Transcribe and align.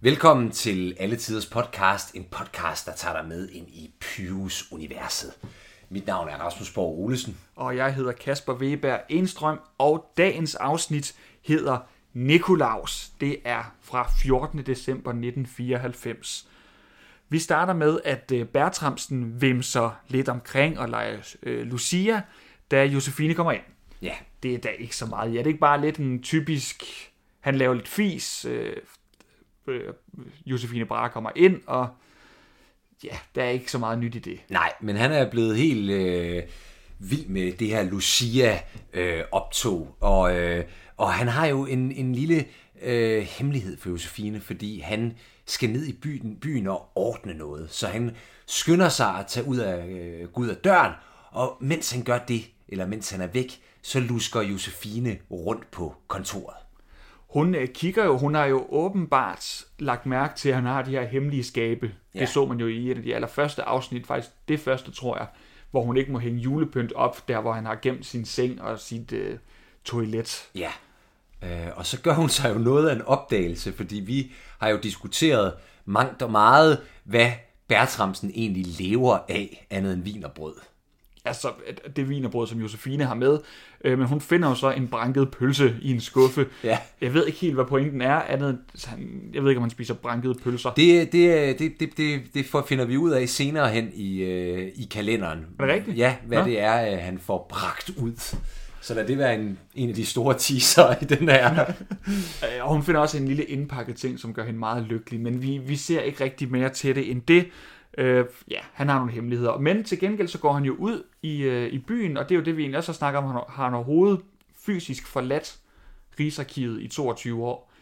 Velkommen 0.00 0.50
til 0.50 0.96
Alle 0.98 1.16
Tiders 1.16 1.46
Podcast, 1.46 2.14
en 2.14 2.24
podcast, 2.30 2.86
der 2.86 2.92
tager 2.92 3.20
dig 3.20 3.28
med 3.28 3.48
ind 3.48 3.68
i 3.68 3.94
Pyrus-universet. 4.00 5.32
Mit 5.88 6.06
navn 6.06 6.28
er 6.28 6.36
Rasmus 6.36 6.72
Borg 6.72 6.98
Olesen. 6.98 7.36
Og 7.56 7.76
jeg 7.76 7.94
hedder 7.94 8.12
Kasper 8.12 8.54
Weber 8.54 8.98
Enstrøm, 9.08 9.60
og 9.78 10.12
dagens 10.16 10.54
afsnit 10.54 11.14
hedder 11.42 11.78
Nikolaus. 12.12 13.08
Det 13.20 13.36
er 13.44 13.74
fra 13.82 14.10
14. 14.22 14.58
december 14.58 15.10
1994. 15.10 16.48
Vi 17.28 17.38
starter 17.38 17.72
med, 17.72 18.00
at 18.04 18.32
øh, 18.34 18.46
Bertramsen 18.46 19.40
vimser 19.40 20.00
lidt 20.08 20.28
omkring 20.28 20.78
og 20.78 20.88
leger 20.88 21.34
øh, 21.42 21.66
Lucia, 21.66 22.22
da 22.70 22.84
Josefine 22.84 23.34
kommer 23.34 23.52
ind. 23.52 23.62
Ja, 24.02 24.14
Det 24.42 24.54
er 24.54 24.58
da 24.58 24.68
ikke 24.68 24.96
så 24.96 25.06
meget. 25.06 25.32
Ja, 25.32 25.38
det 25.38 25.44
er 25.44 25.48
ikke 25.48 25.60
bare 25.60 25.80
lidt 25.80 25.96
en 25.96 26.22
typisk... 26.22 26.84
Han 27.40 27.54
laver 27.54 27.74
lidt 27.74 27.88
fis. 27.88 28.44
Øh, 28.44 28.66
øh, 28.66 28.76
Øh, 29.68 29.94
Josefine 30.46 30.84
Brahe 30.84 31.10
kommer 31.10 31.30
ind, 31.36 31.60
og 31.66 31.88
ja, 33.04 33.18
der 33.34 33.42
er 33.42 33.50
ikke 33.50 33.70
så 33.70 33.78
meget 33.78 33.98
nyt 33.98 34.14
i 34.14 34.18
det. 34.18 34.40
nej, 34.48 34.72
men 34.80 34.96
han 34.96 35.12
er 35.12 35.30
blevet 35.30 35.56
helt 35.56 35.90
øh, 35.90 36.42
vild 36.98 37.26
med 37.26 37.52
det 37.52 37.68
her 37.68 37.82
Lucia-optog. 37.82 39.80
Øh, 39.80 39.86
og, 40.00 40.36
øh, 40.36 40.64
og 40.96 41.12
han 41.12 41.28
har 41.28 41.46
jo 41.46 41.66
en, 41.66 41.92
en 41.92 42.14
lille 42.14 42.44
øh, 42.82 43.22
hemmelighed 43.22 43.76
for 43.76 43.88
Josefine, 43.88 44.40
fordi 44.40 44.80
han 44.80 45.16
skal 45.46 45.70
ned 45.70 45.86
i 45.86 45.92
byen, 45.92 46.36
byen 46.40 46.66
og 46.66 46.88
ordne 46.94 47.34
noget. 47.34 47.70
Så 47.70 47.86
han 47.86 48.16
skynder 48.46 48.88
sig 48.88 49.14
at 49.14 49.26
tage 49.26 49.46
ud 49.46 49.56
af, 49.56 49.86
øh, 49.86 50.28
gå 50.28 50.40
ud 50.40 50.48
af 50.48 50.56
døren, 50.56 50.92
og 51.30 51.56
mens 51.60 51.92
han 51.92 52.02
gør 52.02 52.18
det, 52.18 52.50
eller 52.68 52.86
mens 52.86 53.10
han 53.10 53.20
er 53.20 53.26
væk, 53.26 53.60
så 53.82 54.00
lusker 54.00 54.40
Josefine 54.40 55.18
rundt 55.30 55.70
på 55.70 55.94
kontoret. 56.08 56.56
Hun 57.28 57.54
øh, 57.54 57.68
kigger 57.68 58.04
jo, 58.04 58.18
hun 58.18 58.34
har 58.34 58.44
jo 58.44 58.66
åbenbart 58.70 59.64
lagt 59.78 60.06
mærke 60.06 60.36
til, 60.36 60.48
at 60.48 60.54
han 60.54 60.64
har 60.64 60.82
de 60.82 60.90
her 60.90 61.04
hemmelige 61.04 61.44
skabe. 61.44 61.92
Ja. 62.14 62.20
Det 62.20 62.28
så 62.28 62.46
man 62.46 62.60
jo 62.60 62.66
i 62.66 62.90
et 62.90 62.96
af 62.96 63.02
de 63.02 63.14
allerførste 63.14 63.62
afsnit, 63.62 64.06
faktisk 64.06 64.34
det 64.48 64.60
første, 64.60 64.90
tror 64.90 65.16
jeg, 65.16 65.26
hvor 65.70 65.82
hun 65.82 65.96
ikke 65.96 66.12
må 66.12 66.18
hænge 66.18 66.40
julepynt 66.40 66.92
op, 66.92 67.28
der 67.28 67.40
hvor 67.40 67.52
han 67.52 67.66
har 67.66 67.78
gemt 67.82 68.06
sin 68.06 68.24
seng 68.24 68.62
og 68.62 68.80
sit 68.80 69.12
øh, 69.12 69.38
toilet. 69.84 70.48
Ja, 70.54 70.70
øh, 71.42 71.68
og 71.76 71.86
så 71.86 72.00
gør 72.00 72.14
hun 72.14 72.28
sig 72.28 72.54
jo 72.54 72.58
noget 72.58 72.88
af 72.88 72.94
en 72.94 73.02
opdagelse, 73.02 73.72
fordi 73.72 73.96
vi 73.96 74.32
har 74.58 74.68
jo 74.68 74.76
diskuteret 74.76 75.54
mangt 75.84 76.22
og 76.22 76.30
meget, 76.30 76.80
hvad 77.04 77.30
Bertramsen 77.68 78.30
egentlig 78.34 78.66
lever 78.80 79.18
af, 79.28 79.66
andet 79.70 79.92
end 79.92 80.02
vin 80.02 80.24
og 80.24 80.32
brød. 80.32 80.54
Altså 81.24 81.48
det 81.96 82.08
vinerbrød, 82.08 82.46
som 82.46 82.60
Josefine 82.60 83.04
har 83.04 83.14
med. 83.14 83.38
Øh, 83.84 83.98
men 83.98 84.06
hun 84.06 84.20
finder 84.20 84.48
jo 84.48 84.54
så 84.54 84.70
en 84.70 84.88
branket 84.88 85.30
pølse 85.30 85.74
i 85.82 85.90
en 85.90 86.00
skuffe. 86.00 86.46
Ja. 86.64 86.78
Jeg 87.00 87.14
ved 87.14 87.26
ikke 87.26 87.38
helt, 87.38 87.54
hvad 87.54 87.64
pointen 87.64 88.02
er. 88.02 88.14
Andet, 88.14 88.58
han- 88.84 89.20
jeg 89.34 89.42
ved 89.42 89.50
ikke, 89.50 89.58
om 89.58 89.62
han 89.62 89.70
spiser 89.70 89.94
brankede 89.94 90.34
pølser. 90.34 90.70
Det, 90.70 91.12
det, 91.12 91.58
det, 91.58 91.80
det, 91.80 91.96
det, 91.96 92.20
det 92.34 92.46
får- 92.46 92.64
finder 92.68 92.84
vi 92.84 92.96
ud 92.96 93.10
af 93.10 93.28
senere 93.28 93.68
hen 93.68 93.90
i, 93.94 94.18
øh, 94.18 94.68
i 94.74 94.88
kalenderen. 94.90 95.38
Er 95.60 95.64
det 95.66 95.74
rigtigt? 95.74 95.98
Ja, 95.98 96.14
hvad 96.26 96.38
Nå. 96.38 96.44
det 96.44 96.60
er, 96.60 96.92
øh, 96.92 96.98
han 96.98 97.18
får 97.18 97.46
bragt 97.50 97.90
ud. 97.96 98.34
Så 98.80 98.94
lad 98.94 99.06
det 99.06 99.18
være 99.18 99.34
en, 99.34 99.58
en 99.74 99.88
af 99.88 99.94
de 99.94 100.06
store 100.06 100.34
teaser 100.38 100.94
i 101.02 101.04
den 101.04 101.28
her. 101.28 101.64
Øh, 102.08 102.64
Og 102.64 102.72
hun 102.74 102.82
finder 102.82 103.00
også 103.00 103.18
en 103.18 103.28
lille 103.28 103.44
indpakket 103.44 103.96
ting, 103.96 104.18
som 104.18 104.34
gør 104.34 104.44
hende 104.44 104.58
meget 104.58 104.82
lykkelig. 104.84 105.20
Men 105.20 105.42
vi, 105.42 105.58
vi 105.58 105.76
ser 105.76 106.00
ikke 106.00 106.24
rigtig 106.24 106.50
mere 106.50 106.68
til 106.68 106.94
det 106.94 107.10
end 107.10 107.22
det. 107.22 107.46
Øh, 107.98 108.24
ja, 108.50 108.58
han 108.72 108.88
har 108.88 108.98
nogle 108.98 109.12
hemmeligheder. 109.12 109.58
Men 109.58 109.84
til 109.84 110.00
gengæld 110.00 110.28
så 110.28 110.38
går 110.38 110.52
han 110.52 110.64
jo 110.64 110.74
ud 110.74 111.02
i, 111.22 111.42
øh, 111.42 111.72
i 111.72 111.78
byen, 111.78 112.16
og 112.16 112.28
det 112.28 112.34
er 112.34 112.38
jo 112.38 112.44
det, 112.44 112.56
vi 112.56 112.62
egentlig 112.62 112.78
også 112.78 112.92
har 112.92 112.96
snakket 112.96 113.18
om. 113.18 113.24
Han 113.24 113.34
har 113.48 113.64
han 113.64 113.74
overhovedet 113.74 114.20
fysisk 114.66 115.06
forladt 115.06 115.58
Rigsarkivet 116.20 116.82
i 116.82 116.88
22 116.88 117.44
år. 117.44 117.72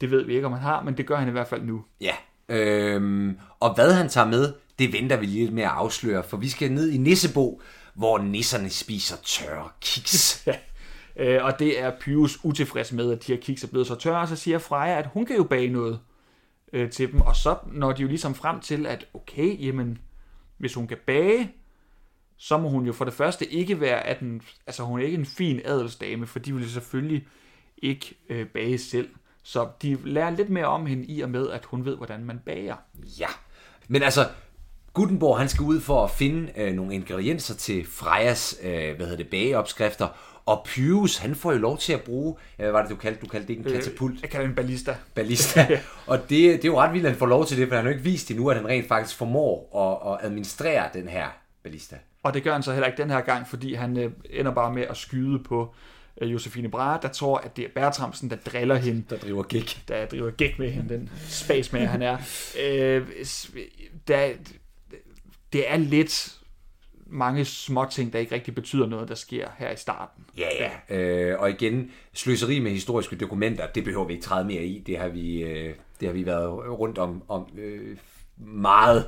Det 0.00 0.10
ved 0.10 0.24
vi 0.24 0.34
ikke, 0.34 0.46
om 0.46 0.52
han 0.52 0.62
har, 0.62 0.82
men 0.82 0.96
det 0.96 1.06
gør 1.06 1.16
han 1.16 1.28
i 1.28 1.30
hvert 1.30 1.48
fald 1.48 1.62
nu. 1.62 1.84
Ja. 2.00 2.14
Øhm, 2.48 3.38
og 3.60 3.74
hvad 3.74 3.92
han 3.92 4.08
tager 4.08 4.26
med, 4.26 4.52
det 4.78 4.92
venter 4.92 5.16
vi 5.16 5.26
lidt 5.26 5.52
med 5.52 5.62
at 5.62 5.68
afsløre, 5.68 6.22
for 6.22 6.36
vi 6.36 6.48
skal 6.48 6.72
ned 6.72 6.90
i 6.90 6.98
Nissebo, 6.98 7.60
hvor 7.94 8.18
nisserne 8.18 8.70
spiser 8.70 9.16
tørre 9.24 9.68
kiks. 9.80 10.46
Øh, 11.18 11.44
og 11.44 11.58
det 11.58 11.80
er 11.80 11.92
Pyrus 12.00 12.38
utilfreds 12.44 12.92
med, 12.92 13.12
at 13.12 13.26
de 13.26 13.32
her 13.32 13.40
kiks 13.40 13.64
er 13.64 13.68
blevet 13.68 13.86
så 13.86 13.94
tørre, 13.94 14.20
og 14.20 14.28
så 14.28 14.36
siger 14.36 14.58
Freja, 14.58 14.98
at 14.98 15.08
hun 15.12 15.26
kan 15.26 15.36
jo 15.36 15.44
bage 15.44 15.68
noget 15.68 16.00
øh, 16.72 16.90
til 16.90 17.12
dem. 17.12 17.20
Og 17.20 17.36
så 17.36 17.56
når 17.72 17.92
de 17.92 18.02
jo 18.02 18.08
ligesom 18.08 18.34
frem 18.34 18.60
til, 18.60 18.86
at 18.86 19.06
okay, 19.14 19.66
jamen, 19.66 19.98
hvis 20.58 20.74
hun 20.74 20.86
kan 20.86 20.98
bage, 21.06 21.52
så 22.36 22.58
må 22.58 22.68
hun 22.68 22.86
jo 22.86 22.92
for 22.92 23.04
det 23.04 23.14
første 23.14 23.46
ikke 23.46 23.80
være, 23.80 24.06
at 24.06 24.20
den, 24.20 24.42
altså 24.66 24.82
hun 24.82 25.00
er 25.00 25.04
ikke 25.04 25.18
en 25.18 25.26
fin 25.26 25.60
adelsdame, 25.64 26.26
for 26.26 26.38
de 26.38 26.54
vil 26.54 26.70
selvfølgelig 26.70 27.26
ikke 27.78 28.14
øh, 28.28 28.46
bage 28.46 28.78
selv. 28.78 29.08
Så 29.42 29.68
de 29.82 29.98
lærer 30.04 30.30
lidt 30.30 30.50
mere 30.50 30.66
om 30.66 30.86
hende 30.86 31.04
i 31.04 31.20
og 31.20 31.30
med, 31.30 31.50
at 31.50 31.64
hun 31.64 31.84
ved, 31.84 31.96
hvordan 31.96 32.24
man 32.24 32.40
bager. 32.46 32.76
Ja, 33.20 33.28
men 33.88 34.02
altså, 34.02 34.28
Gutenborg 34.92 35.38
han 35.38 35.48
skal 35.48 35.64
ud 35.64 35.80
for 35.80 36.04
at 36.04 36.10
finde 36.10 36.52
øh, 36.56 36.74
nogle 36.74 36.94
ingredienser 36.94 37.54
til 37.54 37.86
Frejas, 37.86 38.58
øh, 38.62 38.96
hvad 38.96 39.06
hedder 39.06 39.16
det, 39.16 39.28
bageopskrifter, 39.28 40.08
og 40.46 40.62
Pyrus, 40.66 41.16
han 41.16 41.34
får 41.34 41.52
jo 41.52 41.58
lov 41.58 41.78
til 41.78 41.92
at 41.92 42.00
bruge, 42.02 42.34
øh, 42.58 42.62
hvad 42.64 42.72
var 42.72 42.80
det 42.82 42.90
du 42.90 42.96
kaldte, 42.96 43.20
du 43.20 43.26
kaldte 43.26 43.48
det 43.48 43.58
en 43.58 43.64
katapult, 43.64 44.22
Jeg 44.22 44.30
kalder 44.30 44.46
hende 44.46 44.56
ballista. 44.56 44.96
ballista, 45.14 45.80
og 46.06 46.18
det, 46.18 46.30
det 46.30 46.64
er 46.64 46.68
jo 46.68 46.80
ret 46.80 46.92
vildt, 46.92 47.06
at 47.06 47.12
han 47.12 47.18
får 47.18 47.26
lov 47.26 47.46
til 47.46 47.58
det, 47.58 47.68
for 47.68 47.74
han 47.76 47.84
har 47.84 47.90
jo 47.92 47.98
ikke 47.98 48.10
vist 48.10 48.30
endnu, 48.30 48.48
at 48.50 48.56
han 48.56 48.66
rent 48.68 48.88
faktisk 48.88 49.16
formår 49.16 49.56
at, 50.08 50.12
at 50.18 50.26
administrere 50.26 50.88
den 50.94 51.08
her 51.08 51.26
ballista. 51.62 51.96
Og 52.22 52.34
det 52.34 52.42
gør 52.42 52.52
han 52.52 52.62
så 52.62 52.72
heller 52.72 52.86
ikke 52.86 53.02
den 53.02 53.10
her 53.10 53.20
gang, 53.20 53.48
fordi 53.48 53.74
han 53.74 53.96
øh, 53.98 54.10
ender 54.30 54.52
bare 54.52 54.72
med 54.72 54.82
at 54.82 54.96
skyde 54.96 55.38
på 55.38 55.74
øh, 56.20 56.32
Josefine 56.32 56.68
Brahe, 56.68 56.98
der 57.02 57.08
tror, 57.08 57.38
at 57.38 57.56
det 57.56 57.64
er 57.64 57.68
Bertramsen, 57.74 58.30
der 58.30 58.36
driller 58.36 58.74
hende, 58.74 59.04
Der 59.10 59.16
driver 59.16 59.42
gik. 59.42 59.82
der 59.88 60.06
driver 60.06 60.30
gæk 60.30 60.58
med 60.58 60.70
hende, 60.70 60.94
den 60.94 61.10
spasmager 61.28 61.86
han 61.86 62.02
er. 62.02 62.16
Øh, 62.62 63.06
der, 64.08 64.28
det 65.52 65.70
er 65.70 65.76
lidt 65.76 66.36
mange 67.06 67.44
små 67.44 67.86
ting, 67.90 68.12
der 68.12 68.18
ikke 68.18 68.34
rigtig 68.34 68.54
betyder 68.54 68.86
noget, 68.86 69.08
der 69.08 69.14
sker 69.14 69.48
her 69.58 69.70
i 69.70 69.76
starten. 69.76 70.24
Ja, 70.38 70.70
ja. 70.90 70.96
Øh, 70.96 71.40
og 71.40 71.50
igen, 71.50 71.90
sløseri 72.12 72.58
med 72.58 72.70
historiske 72.70 73.16
dokumenter, 73.16 73.66
det 73.66 73.84
behøver 73.84 74.04
vi 74.04 74.12
ikke 74.12 74.24
træde 74.24 74.44
mere 74.44 74.64
i. 74.64 74.78
Det 74.78 74.98
har 74.98 75.08
vi, 75.08 75.42
øh, 75.42 75.74
det 76.00 76.08
har 76.08 76.12
vi 76.12 76.26
været 76.26 76.48
rundt 76.78 76.98
om, 76.98 77.22
om 77.28 77.46
øh, 77.58 77.96
meget. 78.36 79.04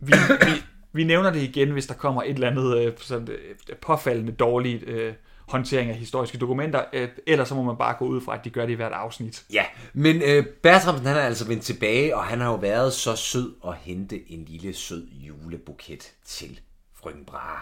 Vi, 0.00 0.12
vi, 0.40 0.50
vi 0.92 1.04
nævner 1.04 1.30
det 1.30 1.42
igen, 1.42 1.70
hvis 1.70 1.86
der 1.86 1.94
kommer 1.94 2.22
et 2.22 2.30
eller 2.30 2.50
andet 2.50 2.78
øh, 2.78 2.92
sådan, 2.96 3.28
øh, 3.28 3.76
påfaldende 3.80 4.32
dårligt 4.32 4.88
øh, 4.88 5.14
håndtering 5.48 5.90
af 5.90 5.96
historiske 5.96 6.38
dokumenter, 6.38 6.84
øh, 6.92 7.08
ellers 7.26 7.48
så 7.48 7.54
må 7.54 7.62
man 7.62 7.76
bare 7.76 7.96
gå 7.98 8.04
ud 8.04 8.20
fra, 8.20 8.34
at 8.34 8.44
de 8.44 8.50
gør 8.50 8.66
det 8.66 8.72
i 8.72 8.76
hvert 8.76 8.92
afsnit. 8.92 9.44
Ja, 9.52 9.64
men 9.92 10.22
øh, 10.22 10.46
Bertramsen 10.46 11.06
han 11.06 11.16
er 11.16 11.20
altså 11.20 11.46
vendt 11.46 11.62
tilbage, 11.62 12.16
og 12.16 12.24
han 12.24 12.40
har 12.40 12.50
jo 12.50 12.56
været 12.56 12.92
så 12.92 13.16
sød 13.16 13.54
at 13.66 13.74
hente 13.76 14.32
en 14.32 14.44
lille 14.44 14.74
sød 14.74 15.08
julebuket 15.12 16.12
til 16.24 16.60
frøken 17.04 17.24
Brahe. 17.24 17.58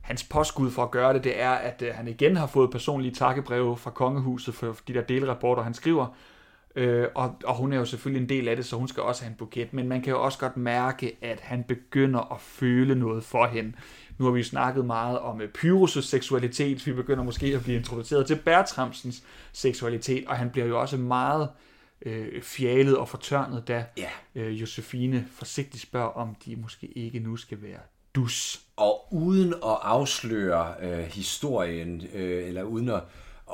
Hans 0.00 0.24
påskud 0.24 0.70
for 0.70 0.82
at 0.82 0.90
gøre 0.90 1.14
det, 1.14 1.24
det 1.24 1.40
er, 1.40 1.50
at 1.50 1.82
øh, 1.82 1.94
han 1.94 2.08
igen 2.08 2.36
har 2.36 2.46
fået 2.46 2.70
personlige 2.70 3.14
takkebreve 3.14 3.76
fra 3.76 3.90
kongehuset 3.90 4.54
for 4.54 4.76
de 4.88 4.94
der 4.94 5.00
delrapporter, 5.02 5.62
han 5.62 5.74
skriver. 5.74 6.06
Øh, 6.76 7.06
og, 7.14 7.34
og 7.44 7.56
hun 7.56 7.72
er 7.72 7.78
jo 7.78 7.84
selvfølgelig 7.84 8.22
en 8.22 8.28
del 8.28 8.48
af 8.48 8.56
det, 8.56 8.66
så 8.66 8.76
hun 8.76 8.88
skal 8.88 9.02
også 9.02 9.22
have 9.22 9.30
en 9.30 9.36
buket. 9.36 9.72
Men 9.72 9.88
man 9.88 10.02
kan 10.02 10.10
jo 10.12 10.22
også 10.24 10.38
godt 10.38 10.56
mærke, 10.56 11.16
at 11.22 11.40
han 11.40 11.64
begynder 11.64 12.32
at 12.32 12.40
føle 12.40 12.94
noget 12.94 13.24
for 13.24 13.46
hende. 13.46 13.72
Nu 14.18 14.24
har 14.24 14.32
vi 14.32 14.40
jo 14.40 14.44
snakket 14.44 14.84
meget 14.84 15.18
om 15.18 15.40
øh, 15.40 15.48
Pyrus' 15.58 16.00
seksualitet. 16.00 16.86
Vi 16.86 16.92
begynder 16.92 17.24
måske 17.24 17.46
at 17.46 17.62
blive 17.62 17.78
introduceret 17.78 18.26
til 18.26 18.36
Bertramsens 18.44 19.22
seksualitet. 19.52 20.26
Og 20.26 20.36
han 20.36 20.50
bliver 20.50 20.66
jo 20.66 20.80
også 20.80 20.96
meget 20.96 21.48
øh, 22.06 22.42
fjalet 22.42 22.96
og 22.96 23.08
fortørnet, 23.08 23.68
da 23.68 23.84
Ja. 23.96 24.10
øh, 24.34 24.60
Josefine 24.60 25.26
forsigtigt 25.30 25.82
spørger, 25.82 26.08
om 26.08 26.34
de 26.44 26.56
måske 26.56 26.86
ikke 26.86 27.18
nu 27.18 27.36
skal 27.36 27.62
være 27.62 27.80
dus. 28.14 28.60
Og 28.76 29.08
uden 29.10 29.52
at 29.52 29.78
afsløre 29.82 30.74
øh, 30.82 30.98
historien, 30.98 32.02
øh, 32.14 32.48
eller 32.48 32.62
uden 32.62 32.88
at, 32.88 33.02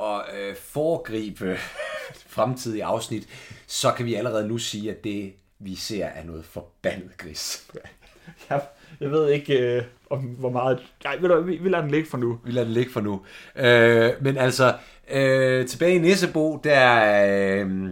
at 0.01 0.21
øh, 0.39 0.55
foregribe 0.55 1.57
fremtidige 2.35 2.83
afsnit, 2.83 3.27
så 3.67 3.91
kan 3.91 4.05
vi 4.05 4.15
allerede 4.15 4.47
nu 4.47 4.57
sige, 4.57 4.91
at 4.91 5.03
det 5.03 5.33
vi 5.59 5.75
ser 5.75 6.05
er 6.05 6.23
noget 6.23 6.45
forbandet 6.45 7.17
gris. 7.17 7.67
Jeg, 8.49 8.61
jeg 8.99 9.11
ved 9.11 9.29
ikke, 9.29 9.59
øh, 9.59 9.83
om 10.09 10.19
hvor 10.19 10.49
meget... 10.49 10.79
Nej, 11.03 11.17
ved 11.17 11.29
du, 11.29 11.41
vi, 11.41 11.57
vi 11.57 11.69
lader 11.69 11.81
den 11.81 11.91
ligge 11.91 12.09
for 12.09 12.17
nu. 12.17 12.39
Vi 12.45 12.51
lader 12.51 12.65
det 12.65 12.73
ligge 12.73 12.91
for 12.91 13.01
nu. 13.01 13.21
Øh, 13.55 14.11
men 14.21 14.37
altså, 14.37 14.75
øh, 15.09 15.67
tilbage 15.67 15.95
i 15.95 15.97
Nissebo, 15.97 16.61
der 16.63 17.25
øh, 17.27 17.89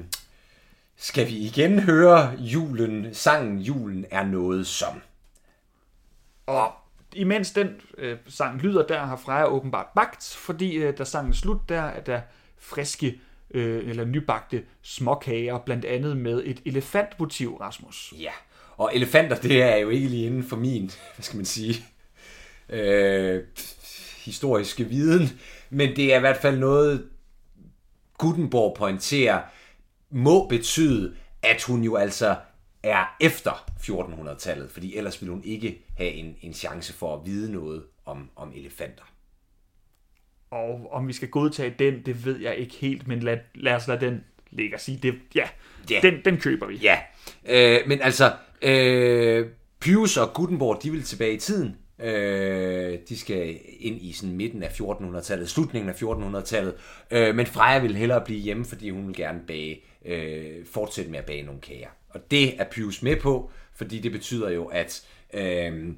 skal 0.97 1.27
vi 1.27 1.37
igen 1.37 1.79
høre 1.79 2.31
julen, 2.39 3.13
sangen 3.13 3.59
Julen 3.59 4.05
er 4.11 4.23
noget 4.25 4.67
som. 4.67 5.01
Og 6.47 6.71
imens 7.13 7.51
den 7.51 7.67
øh, 7.97 8.17
sang 8.27 8.61
lyder, 8.61 8.87
der 8.87 8.99
har 8.99 9.15
Freja 9.15 9.45
åbenbart 9.45 9.87
bagt, 9.95 10.35
fordi 10.39 10.75
øh, 10.75 10.97
da 10.97 11.03
sangen 11.03 11.33
slut, 11.33 11.69
der 11.69 11.81
er 11.81 12.03
der 12.03 12.21
friske 12.57 13.19
øh, 13.51 13.89
eller 13.89 14.05
nybagte 14.05 14.63
småkager, 14.81 15.57
blandt 15.59 15.85
andet 15.85 16.17
med 16.17 16.43
et 16.45 16.61
elefantmotiv, 16.65 17.55
Rasmus. 17.55 18.13
Ja, 18.19 18.31
og 18.77 18.91
elefanter, 18.95 19.35
det 19.35 19.63
er 19.63 19.75
jo 19.75 19.89
ikke 19.89 20.07
lige 20.07 20.25
inden 20.25 20.43
for 20.43 20.55
min, 20.55 20.91
hvad 21.15 21.23
skal 21.23 21.37
man 21.37 21.45
sige, 21.45 21.85
øh, 22.69 23.43
historiske 24.25 24.83
viden, 24.83 25.29
men 25.69 25.95
det 25.95 26.13
er 26.13 26.17
i 26.17 26.19
hvert 26.19 26.37
fald 26.37 26.59
noget, 26.59 27.09
Gutenborg 28.17 28.75
pointerer, 28.77 29.41
må 30.11 30.47
betyde, 30.47 31.15
at 31.41 31.63
hun 31.63 31.83
jo 31.83 31.95
altså 31.95 32.35
er 32.83 33.15
efter 33.21 33.71
1400-tallet, 33.79 34.71
fordi 34.71 34.97
ellers 34.97 35.21
ville 35.21 35.33
hun 35.33 35.43
ikke 35.43 35.86
have 35.97 36.11
en, 36.11 36.35
en 36.41 36.53
chance 36.53 36.93
for 36.93 37.15
at 37.15 37.25
vide 37.25 37.51
noget 37.51 37.83
om, 38.05 38.29
om 38.35 38.51
elefanter. 38.55 39.03
Og 40.51 40.91
om 40.91 41.07
vi 41.07 41.13
skal 41.13 41.27
godtage 41.29 41.75
den, 41.79 42.05
det 42.05 42.25
ved 42.25 42.39
jeg 42.39 42.55
ikke 42.55 42.75
helt, 42.75 43.07
men 43.07 43.19
lad, 43.19 43.37
lad 43.55 43.73
os 43.75 43.87
lade 43.87 44.05
den 44.05 44.23
ligge 44.51 44.75
og 44.75 44.79
sige, 44.79 44.99
det, 45.03 45.15
ja, 45.35 45.47
Ja. 45.91 45.99
den, 46.01 46.21
den 46.25 46.37
køber 46.37 46.67
vi. 46.67 46.75
Ja, 46.75 46.99
øh, 47.45 47.79
men 47.87 48.01
altså, 48.01 48.33
øh, 48.61 49.47
Pius 49.79 50.17
og 50.17 50.33
Gutenborg, 50.33 50.83
de 50.83 50.91
vil 50.91 51.03
tilbage 51.03 51.33
i 51.33 51.37
tiden. 51.37 51.75
Øh, 51.99 52.99
de 53.09 53.17
skal 53.17 53.59
ind 53.79 54.01
i 54.01 54.11
sådan 54.11 54.35
midten 54.35 54.63
af 54.63 54.67
1400-tallet, 54.81 55.49
slutningen 55.49 55.89
af 55.89 55.93
1400-tallet. 56.03 56.75
Øh, 57.11 57.35
men 57.35 57.45
Freja 57.45 57.79
vil 57.79 57.95
hellere 57.95 58.21
blive 58.25 58.39
hjemme, 58.39 58.65
fordi 58.65 58.89
hun 58.89 59.07
vil 59.07 59.15
gerne 59.15 59.39
bage, 59.47 59.81
øh, 60.05 60.65
fortsætte 60.65 61.11
med 61.11 61.19
at 61.19 61.25
bage 61.25 61.43
nogle 61.43 61.61
kager. 61.61 61.89
Og 62.09 62.31
det 62.31 62.61
er 62.61 62.65
Pius 62.71 63.03
med 63.03 63.15
på, 63.15 63.51
fordi 63.75 63.99
det 63.99 64.11
betyder 64.11 64.49
jo, 64.49 64.65
at 64.65 65.07
øh, 65.33 65.93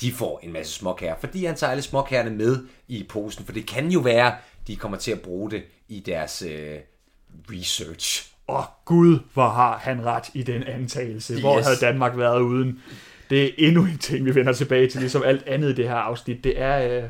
de 0.00 0.12
får 0.12 0.40
en 0.42 0.52
masse 0.52 0.72
småkager, 0.72 1.14
fordi 1.20 1.44
han 1.44 1.56
tager 1.56 1.70
alle 1.70 1.82
småkagerne 1.82 2.30
med 2.30 2.64
i 2.88 3.06
posen, 3.08 3.44
for 3.44 3.52
det 3.52 3.66
kan 3.66 3.88
jo 3.88 4.00
være, 4.00 4.34
de 4.66 4.76
kommer 4.76 4.98
til 4.98 5.10
at 5.12 5.20
bruge 5.20 5.50
det 5.50 5.62
i 5.88 6.00
deres 6.00 6.42
øh, 6.42 6.78
research. 7.50 8.32
Og 8.46 8.64
Gud, 8.84 9.18
hvor 9.32 9.48
har 9.48 9.78
han 9.78 10.04
ret 10.04 10.24
i 10.34 10.42
den 10.42 10.62
antagelse. 10.62 11.40
Hvor 11.40 11.58
Yes. 11.58 11.66
havde 11.66 11.78
Danmark 11.80 12.16
været 12.18 12.40
uden? 12.40 12.82
Det 13.30 13.44
er 13.44 13.50
endnu 13.58 13.84
en 13.84 13.98
ting, 13.98 14.24
vi 14.24 14.34
vender 14.34 14.52
tilbage 14.52 14.88
til, 14.88 15.00
ligesom 15.00 15.22
alt 15.22 15.46
andet 15.46 15.70
i 15.70 15.74
det 15.74 15.88
her 15.88 15.94
afsnit. 15.94 16.44
Det 16.44 16.60
er, 16.60 17.02
øh, 17.02 17.08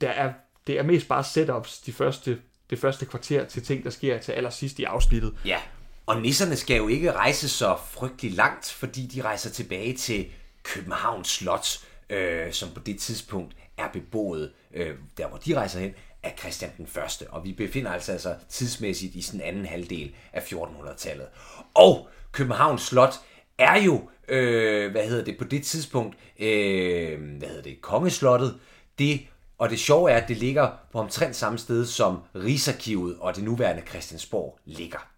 der 0.00 0.08
er, 0.08 0.32
det 0.66 0.78
er 0.78 0.82
mest 0.82 1.08
bare 1.08 1.24
setups 1.24 1.78
de 1.78 1.92
første, 1.92 2.38
det 2.70 2.78
første 2.78 3.06
kvarter 3.06 3.44
til 3.44 3.62
ting, 3.62 3.84
der 3.84 3.90
sker 3.90 4.18
til 4.18 4.32
allersidst 4.32 4.78
i 4.78 4.84
afsnittet. 4.84 5.34
Ja, 5.44 5.58
og 6.06 6.20
nisserne 6.20 6.56
skal 6.56 6.76
jo 6.76 6.88
ikke 6.88 7.12
rejse 7.12 7.48
så 7.48 7.76
frygtelig 7.90 8.32
langt, 8.32 8.70
fordi 8.70 9.06
de 9.06 9.22
rejser 9.22 9.50
tilbage 9.50 9.96
til 9.96 10.26
Københavns 10.62 11.28
Slot, 11.28 11.80
øh, 12.10 12.52
som 12.52 12.68
på 12.74 12.80
det 12.80 13.00
tidspunkt 13.00 13.56
er 13.76 13.88
beboet, 13.92 14.52
øh, 14.74 14.94
der 15.18 15.28
hvor 15.28 15.38
de 15.38 15.56
rejser 15.56 15.80
hen, 15.80 15.94
af 16.22 16.34
Christian 16.38 16.70
den 16.76 16.86
Første. 16.86 17.30
Og 17.30 17.44
vi 17.44 17.52
befinder 17.52 17.90
altså, 17.90 18.12
altså 18.12 18.34
tidsmæssigt 18.48 19.14
i 19.14 19.22
sådan 19.22 19.40
anden 19.40 19.66
halvdel 19.66 20.14
af 20.32 20.40
1400-tallet. 20.40 21.26
Og 21.74 22.08
Københavns 22.32 22.82
Slot 22.82 23.14
er 23.58 23.82
jo, 23.82 24.08
øh, 24.28 24.90
hvad 24.90 25.08
hedder 25.08 25.24
det, 25.24 25.38
på 25.38 25.44
det 25.44 25.64
tidspunkt, 25.64 26.16
øh, 26.38 27.38
hvad 27.38 27.48
hedder 27.48 27.62
det, 27.62 27.80
kongeslottet, 27.80 28.58
det 28.98 29.20
og 29.58 29.70
det 29.70 29.78
sjove 29.78 30.10
er, 30.10 30.16
at 30.16 30.28
det 30.28 30.36
ligger 30.36 30.70
på 30.92 30.98
omtrent 30.98 31.36
samme 31.36 31.58
sted, 31.58 31.86
som 31.86 32.18
Rigsarkivet 32.34 33.16
og 33.20 33.36
det 33.36 33.44
nuværende 33.44 33.82
Christiansborg 33.88 34.58
ligger. 34.64 35.13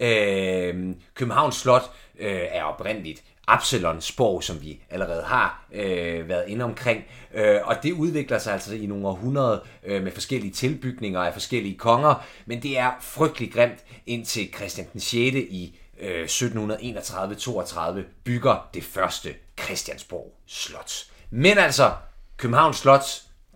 Øh, 0.00 0.94
Københavns 1.14 1.56
Slot 1.56 1.90
øh, 2.18 2.42
er 2.50 2.62
oprindeligt 2.62 3.22
Absalons 3.46 4.12
borg, 4.12 4.44
som 4.44 4.62
vi 4.62 4.82
allerede 4.90 5.22
har 5.22 5.66
øh, 5.72 6.28
været 6.28 6.48
inde 6.48 6.64
omkring. 6.64 7.04
Øh, 7.34 7.60
og 7.64 7.76
det 7.82 7.92
udvikler 7.92 8.38
sig 8.38 8.52
altså 8.52 8.74
i 8.74 8.86
nogle 8.86 9.08
århundreder 9.08 9.58
øh, 9.84 10.02
med 10.02 10.12
forskellige 10.12 10.52
tilbygninger 10.52 11.20
af 11.20 11.32
forskellige 11.32 11.78
konger, 11.78 12.24
men 12.46 12.62
det 12.62 12.78
er 12.78 12.92
frygtelig 13.00 13.52
grimt 13.52 13.84
indtil 14.06 14.52
Christian 14.54 14.86
den 14.92 15.00
6. 15.00 15.12
i 15.36 15.78
øh, 16.00 16.24
1731-32 16.24 18.00
bygger 18.24 18.68
det 18.74 18.84
første 18.84 19.34
Christiansborg 19.62 20.32
Slot. 20.46 20.92
Men 21.30 21.58
altså, 21.58 21.92
Københavns 22.36 22.76
Slot, 22.76 23.04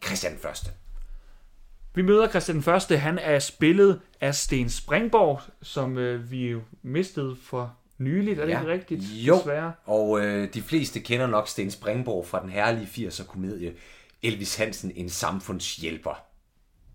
Christian 0.04 0.32
den 0.32 0.50
1. 0.50 0.72
Vi 1.94 2.02
møder 2.02 2.28
Christian 2.28 2.54
den 2.54 2.62
Første. 2.62 2.96
Han 2.98 3.18
er 3.18 3.38
spillet 3.38 4.00
af 4.20 4.34
Sten 4.34 4.70
Springborg, 4.70 5.40
som 5.62 5.98
øh, 5.98 6.30
vi 6.30 6.48
jo 6.48 6.60
mistede 6.82 7.36
for 7.42 7.76
nyligt. 7.98 8.38
Er 8.40 8.44
det 8.46 8.52
Ja. 8.52 8.60
ikke 8.60 8.72
rigtigt? 8.72 9.02
Jo, 9.12 9.36
Desværre. 9.38 9.72
og 9.84 10.20
øh, 10.20 10.54
de 10.54 10.62
fleste 10.62 11.00
kender 11.00 11.26
nok 11.26 11.48
Sten 11.48 11.70
Springborg 11.70 12.26
fra 12.26 12.42
den 12.42 12.50
herlige 12.50 12.86
80'er 13.08 13.24
komedie 13.26 13.72
Elvis 14.22 14.56
Hansen, 14.56 14.92
en 14.96 15.08
samfundshjælper. 15.08 16.22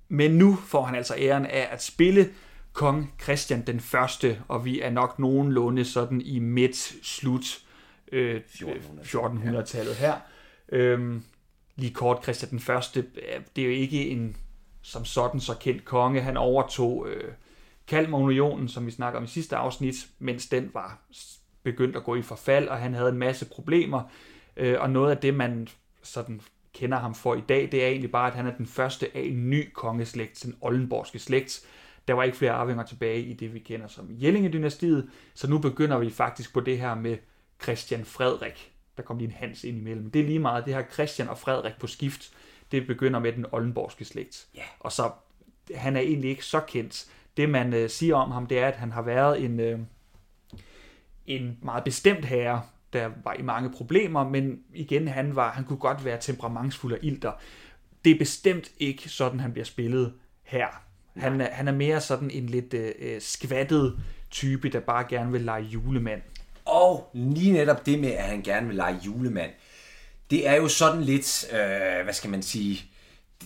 Men 0.09 0.31
nu 0.31 0.56
får 0.56 0.83
han 0.86 0.95
altså 0.95 1.15
æren 1.18 1.45
af 1.45 1.68
at 1.71 1.83
spille 1.83 2.30
kong 2.74 3.13
Christian 3.24 3.62
den 3.68 3.80
Første, 3.80 4.41
og 4.48 4.65
vi 4.65 4.81
er 4.81 4.89
nok 4.89 5.19
nogenlunde 5.19 5.86
sådan 5.86 6.21
i 6.21 6.39
midt-slut 6.39 7.59
øh, 8.12 8.41
1400-tallet 8.48 9.95
her. 9.95 10.13
Øhm, 10.71 11.24
lige 11.75 11.94
kort, 11.94 12.24
Christian 12.24 12.51
den 12.51 12.59
Første, 12.59 13.00
øh, 13.00 13.41
det 13.56 13.62
er 13.62 13.65
jo 13.65 13.71
ikke 13.71 14.09
en 14.09 14.38
som 14.85 15.05
sådan 15.05 15.39
så 15.39 15.53
kendt 15.59 15.85
konge. 15.85 16.21
Han 16.21 16.37
overtog 16.37 17.07
øh, 17.09 17.31
Kalmarunionen, 17.87 18.67
som 18.67 18.85
vi 18.85 18.91
snakker 18.91 19.19
om 19.19 19.23
i 19.23 19.27
sidste 19.27 19.55
afsnit, 19.55 19.95
mens 20.19 20.47
den 20.47 20.71
var 20.73 21.01
begyndt 21.63 21.95
at 21.95 22.03
gå 22.03 22.15
i 22.15 22.21
forfald, 22.21 22.67
og 22.67 22.77
han 22.77 22.93
havde 22.93 23.09
en 23.09 23.17
masse 23.17 23.45
problemer. 23.45 24.03
Øh, 24.57 24.77
og 24.79 24.89
noget 24.89 25.11
af 25.11 25.17
det, 25.17 25.33
man 25.33 25.67
sådan 26.03 26.41
kender 26.73 26.99
ham 26.99 27.15
for 27.15 27.35
i 27.35 27.41
dag, 27.49 27.69
det 27.71 27.83
er 27.83 27.87
egentlig 27.87 28.11
bare, 28.11 28.27
at 28.27 28.35
han 28.35 28.47
er 28.47 28.57
den 28.57 28.65
første 28.65 29.17
af 29.17 29.21
en 29.21 29.49
ny 29.49 29.69
kongeslægt, 29.73 30.43
den 30.43 30.55
oldenborgske 30.61 31.19
slægt. 31.19 31.61
Der 32.07 32.13
var 32.13 32.23
ikke 32.23 32.38
flere 32.38 32.51
arvinger 32.51 32.83
tilbage 32.83 33.21
i 33.21 33.33
det, 33.33 33.53
vi 33.53 33.59
kender 33.59 33.88
som 33.88 34.07
Jellingedynastiet, 34.09 35.09
så 35.33 35.49
nu 35.49 35.57
begynder 35.57 35.97
vi 35.97 36.09
faktisk 36.09 36.53
på 36.53 36.59
det 36.59 36.79
her 36.79 36.95
med 36.95 37.17
Christian 37.63 38.05
Frederik. 38.05 38.71
Der 38.97 39.03
kom 39.03 39.17
lige 39.17 39.27
en 39.27 39.33
Hans 39.33 39.63
ind 39.63 39.77
imellem. 39.77 40.11
Det 40.11 40.21
er 40.21 40.25
lige 40.25 40.39
meget 40.39 40.65
det 40.65 40.73
her 40.73 40.83
Christian 40.93 41.29
og 41.29 41.38
Frederik 41.38 41.73
på 41.79 41.88
skift. 41.88 42.31
Det 42.71 42.88
begynder 42.88 43.19
med 43.19 43.33
den 43.33 43.45
oldenborgske 43.51 44.06
slægt. 44.06 44.47
Ja. 44.56 44.62
Og 44.79 44.91
så, 44.91 45.12
han 45.75 45.95
er 45.95 46.01
egentlig 46.01 46.29
ikke 46.29 46.45
så 46.45 46.59
kendt. 46.59 47.06
Det 47.38 47.50
man 47.50 47.73
øh, 47.73 47.89
siger 47.89 48.15
om 48.15 48.31
ham, 48.31 48.47
det 48.47 48.59
er, 48.59 48.67
at 48.67 48.75
han 48.75 48.91
har 48.91 49.01
været 49.01 49.44
en, 49.44 49.59
øh, 49.59 49.79
en 51.25 51.57
meget 51.62 51.83
bestemt 51.83 52.25
herre, 52.25 52.62
der 52.94 53.09
var 53.23 53.33
i 53.33 53.41
mange 53.41 53.71
problemer, 53.71 54.29
men 54.29 54.59
igen, 54.73 55.07
han, 55.07 55.35
var, 55.35 55.51
han 55.51 55.63
kunne 55.63 55.79
godt 55.79 56.06
være 56.06 56.17
temperamentsfuld 56.21 56.94
og 56.94 57.00
ilter. 57.01 57.31
Det 58.06 58.12
er 58.12 58.17
bestemt 58.17 58.71
ikke 58.79 59.09
sådan, 59.09 59.39
han 59.39 59.51
bliver 59.51 59.65
spillet 59.65 60.13
her. 60.44 60.67
Han 61.17 61.41
er, 61.41 61.51
han 61.51 61.67
er 61.67 61.71
mere 61.71 62.01
sådan 62.01 62.31
en 62.31 62.45
lidt 62.45 62.73
øh, 62.73 62.91
øh, 63.00 63.21
skvattet 63.21 64.00
type, 64.29 64.69
der 64.69 64.79
bare 64.79 65.06
gerne 65.09 65.31
vil 65.31 65.41
lege 65.41 65.63
julemand. 65.63 66.21
Og 66.65 67.10
lige 67.13 67.53
netop 67.53 67.86
det 67.86 68.00
med, 68.00 68.12
at 68.12 68.24
han 68.24 68.41
gerne 68.41 68.67
vil 68.67 68.75
lege 68.75 69.00
julemand, 69.05 69.51
det 70.29 70.48
er 70.48 70.55
jo 70.55 70.67
sådan 70.67 71.01
lidt, 71.01 71.46
øh, 71.51 72.03
hvad 72.03 72.13
skal 72.13 72.29
man 72.29 72.44
sige, 72.44 72.86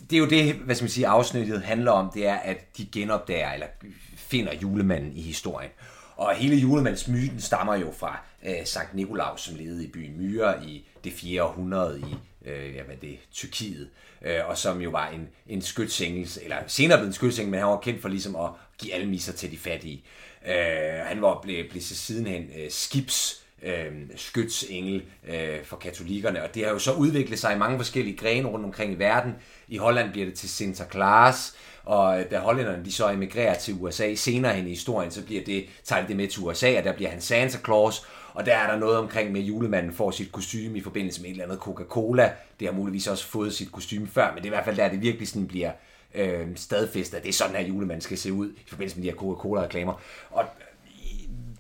det 0.10 0.16
er 0.16 0.20
jo 0.20 0.30
det, 0.30 0.54
hvad 0.54 0.76
skal 0.76 0.84
man 0.84 0.90
sige, 0.90 1.08
afsnittet 1.08 1.62
handler 1.62 1.92
om, 1.92 2.12
det 2.14 2.28
er, 2.28 2.36
at 2.36 2.78
de 2.78 2.86
genopdager, 2.92 3.54
eller 3.54 3.68
finder 4.16 4.54
julemanden 4.54 5.14
i 5.14 5.22
historien. 5.22 5.72
Og 6.16 6.36
hele 6.36 6.56
julemandsmyten 6.56 7.42
stammer 7.42 7.76
jo 7.76 7.92
fra 7.92 8.20
øh, 8.46 8.66
Sankt 8.66 8.94
Nikolaus, 8.94 9.42
som 9.42 9.56
levede 9.56 9.84
i 9.84 9.88
byen 9.88 10.18
Myre 10.18 10.66
i 10.66 10.88
det 11.04 11.14
4. 11.14 11.44
århundrede 11.44 12.00
i 12.00 12.16
øh, 12.50 12.76
ja, 12.76 12.84
hvad 12.84 12.96
det, 13.02 13.20
Tyrkiet, 13.32 13.90
øh, 14.22 14.48
og 14.48 14.58
som 14.58 14.82
jo 14.82 14.90
var 14.90 15.08
en, 15.10 15.28
en 15.48 15.62
skytsengel, 15.62 16.30
eller 16.42 16.58
senere 16.68 16.98
blev 16.98 17.08
en 17.08 17.14
skytsengel, 17.14 17.52
men 17.52 17.60
han 17.60 17.70
var 17.70 17.80
kendt 17.80 18.02
for 18.02 18.10
ligesom 18.10 18.36
at 18.36 18.50
give 18.78 18.94
almiser 18.94 19.34
til 19.34 19.52
de 19.52 19.58
fattige. 19.58 20.04
Øh, 20.48 21.06
han 21.06 21.22
var 21.22 21.40
blev, 21.42 21.70
blev 21.70 21.82
sidenhen 21.82 22.50
øh, 22.58 22.72
skibs 22.72 23.44
øh, 23.64 23.92
skytsengel 24.16 25.04
øh, 25.30 25.64
for 25.64 25.78
katolikkerne, 25.78 26.44
og 26.44 26.56
det 26.56 26.66
har 26.66 26.72
jo 26.72 26.80
så 26.80 26.94
udviklet 26.94 27.40
sig 27.40 27.56
i 27.56 27.58
mange 27.58 27.78
forskellige 27.78 28.18
grene 28.18 28.48
rundt 28.48 28.66
omkring 28.66 28.94
i 28.94 29.00
verden. 29.00 29.36
I 29.68 29.78
Holland 29.78 30.12
bliver 30.12 30.26
det 30.26 30.36
til 30.36 30.50
Sinterklaas, 30.50 31.56
og 31.84 32.20
øh, 32.20 32.32
da 32.32 32.40
hollænderne 32.40 32.86
de 32.86 32.92
så 32.92 33.10
emigrerer 33.10 33.54
til 33.54 33.76
USA 33.80 34.16
senere 34.16 34.54
hen 34.54 34.68
i 34.68 34.70
historien, 34.70 35.12
så 35.12 35.26
bliver 35.26 35.44
det, 35.44 35.66
tager 35.84 36.02
de 36.02 36.08
det 36.08 36.16
med 36.16 36.28
til 36.28 36.44
USA, 36.44 36.78
og 36.78 36.84
der 36.84 36.94
bliver 36.94 37.10
han 37.10 37.22
Santa 37.22 37.58
Claus, 37.66 38.06
og 38.34 38.46
der 38.46 38.56
er 38.56 38.72
der 38.72 38.80
noget 38.80 38.98
omkring 38.98 39.32
med, 39.32 39.42
at 39.42 39.48
julemanden 39.48 39.94
får 39.94 40.12
sit 40.12 40.32
kostume 40.32 40.78
i 40.78 40.82
forbindelse 40.82 41.22
med 41.22 41.30
et 41.30 41.32
eller 41.32 41.44
andet 41.44 41.60
Coca-Cola. 41.60 42.32
Det 42.60 42.68
har 42.68 42.76
muligvis 42.76 43.08
også 43.08 43.28
fået 43.28 43.54
sit 43.54 43.72
kostume 43.72 44.08
før, 44.08 44.28
men 44.34 44.38
det 44.38 44.44
er 44.44 44.46
i 44.46 44.50
hvert 44.50 44.66
fald 44.66 44.78
der, 44.78 44.90
det 44.90 45.02
virkelig 45.02 45.28
sådan 45.28 45.48
bliver 45.48 45.72
øh, 46.16 46.48
stadfæstet, 46.56 47.18
at 47.18 47.24
det 47.24 47.30
er 47.30 47.34
sådan 47.34 47.56
at 47.56 47.68
julemanden 47.68 48.02
skal 48.02 48.18
se 48.18 48.34
ud 48.34 48.50
i 48.50 48.70
forbindelse 48.70 48.98
med 48.98 49.04
de 49.04 49.10
her 49.10 49.16
Coca-Cola-reklamer. 49.16 50.02
Og 50.30 50.46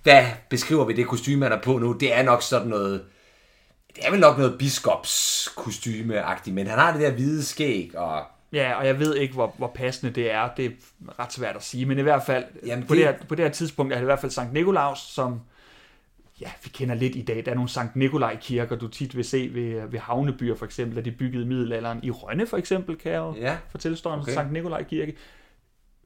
hvad 0.03 0.25
beskriver 0.49 0.85
vi 0.85 0.93
det 0.93 1.07
kostume, 1.07 1.45
han 1.45 1.51
er 1.51 1.61
på 1.61 1.77
nu? 1.77 1.93
Det 1.93 2.13
er 2.17 2.23
nok 2.23 2.41
sådan 2.41 2.67
noget... 2.67 3.05
Det 3.95 4.05
er 4.07 4.11
vel 4.11 4.19
nok 4.19 4.37
noget 4.37 4.55
biskops 4.59 5.47
kostume 5.55 6.23
men 6.51 6.67
han 6.67 6.79
har 6.79 6.91
det 6.91 7.01
der 7.01 7.11
hvide 7.11 7.43
skæg, 7.43 7.91
og 7.97 8.23
Ja, 8.53 8.73
og 8.75 8.87
jeg 8.87 8.99
ved 8.99 9.15
ikke, 9.15 9.33
hvor, 9.33 9.53
hvor 9.57 9.71
passende 9.75 10.13
det 10.13 10.31
er. 10.31 10.49
Det 10.57 10.65
er 10.65 10.69
ret 11.19 11.33
svært 11.33 11.55
at 11.55 11.63
sige, 11.63 11.85
men 11.85 11.99
i 11.99 12.01
hvert 12.01 12.23
fald, 12.25 12.43
Jamen, 12.65 12.87
på, 12.87 12.95
det- 12.95 13.03
her, 13.03 13.13
på 13.29 13.35
det 13.35 13.45
her 13.45 13.51
tidspunkt 13.51 13.93
er 13.93 13.97
det 13.97 14.03
i 14.03 14.05
hvert 14.05 14.19
fald 14.19 14.31
Sankt 14.31 14.53
Nikolaus, 14.53 14.99
som 14.99 15.39
ja, 16.41 16.51
vi 16.63 16.69
kender 16.69 16.95
lidt 16.95 17.15
i 17.15 17.21
dag. 17.21 17.45
Der 17.45 17.51
er 17.51 17.55
nogle 17.55 17.69
Sankt 17.69 17.95
Nikolaj 17.95 18.37
kirker, 18.41 18.75
du 18.75 18.87
tit 18.87 19.15
vil 19.17 19.25
se 19.25 19.49
ved, 19.53 19.87
ved 19.91 19.99
havnebyer 19.99 20.55
for 20.55 20.65
eksempel, 20.65 20.97
at 20.97 21.05
de 21.05 21.11
bygget 21.11 21.41
i 21.43 21.47
middelalderen. 21.47 21.99
I 22.03 22.11
Rønne 22.11 22.47
for 22.47 22.57
eksempel, 22.57 22.95
kan 22.97 23.11
jeg 23.11 23.17
jo 23.17 23.35
Ja. 23.37 23.57
fortælle 23.69 23.97
stormen 23.97 24.19
Okay. 24.19 24.31
okay. 24.31 24.33
Sankt 24.33 24.53
Nikolaj 24.53 24.83
kirke. 24.83 25.15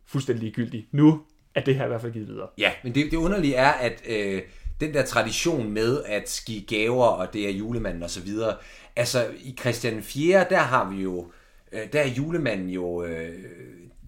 Fuldstændig 0.06 0.44
ligegyldigt. 0.44 0.88
Nu 0.94 1.22
at 1.56 1.66
det 1.66 1.76
her 1.76 1.86
i 1.86 1.88
hvert 1.88 2.02
fald 2.02 2.14
givet 2.14 2.28
videre. 2.28 2.48
Ja, 2.58 2.72
men 2.84 2.96
det, 2.96 3.12
det 3.12 3.18
underlige 3.18 3.56
er, 3.56 3.72
at 3.72 4.02
øh, 4.08 4.42
den 4.80 4.94
der 4.94 5.06
tradition 5.06 5.72
med 5.72 6.04
at 6.04 6.44
give 6.46 6.62
gaver, 6.62 7.06
og 7.06 7.34
det 7.34 7.46
er 7.46 7.52
julemanden 7.52 8.04
og 8.04 8.10
så 8.10 8.22
videre, 8.22 8.56
altså 8.96 9.28
i 9.40 9.56
Christian 9.60 10.04
4., 10.04 10.46
der 10.50 10.58
har 10.58 10.90
vi 10.90 11.02
jo, 11.02 11.32
øh, 11.72 11.94
der 11.94 12.02
er 12.02 12.08
julemanden 12.08 12.70
jo 12.70 13.04
øh, 13.04 13.36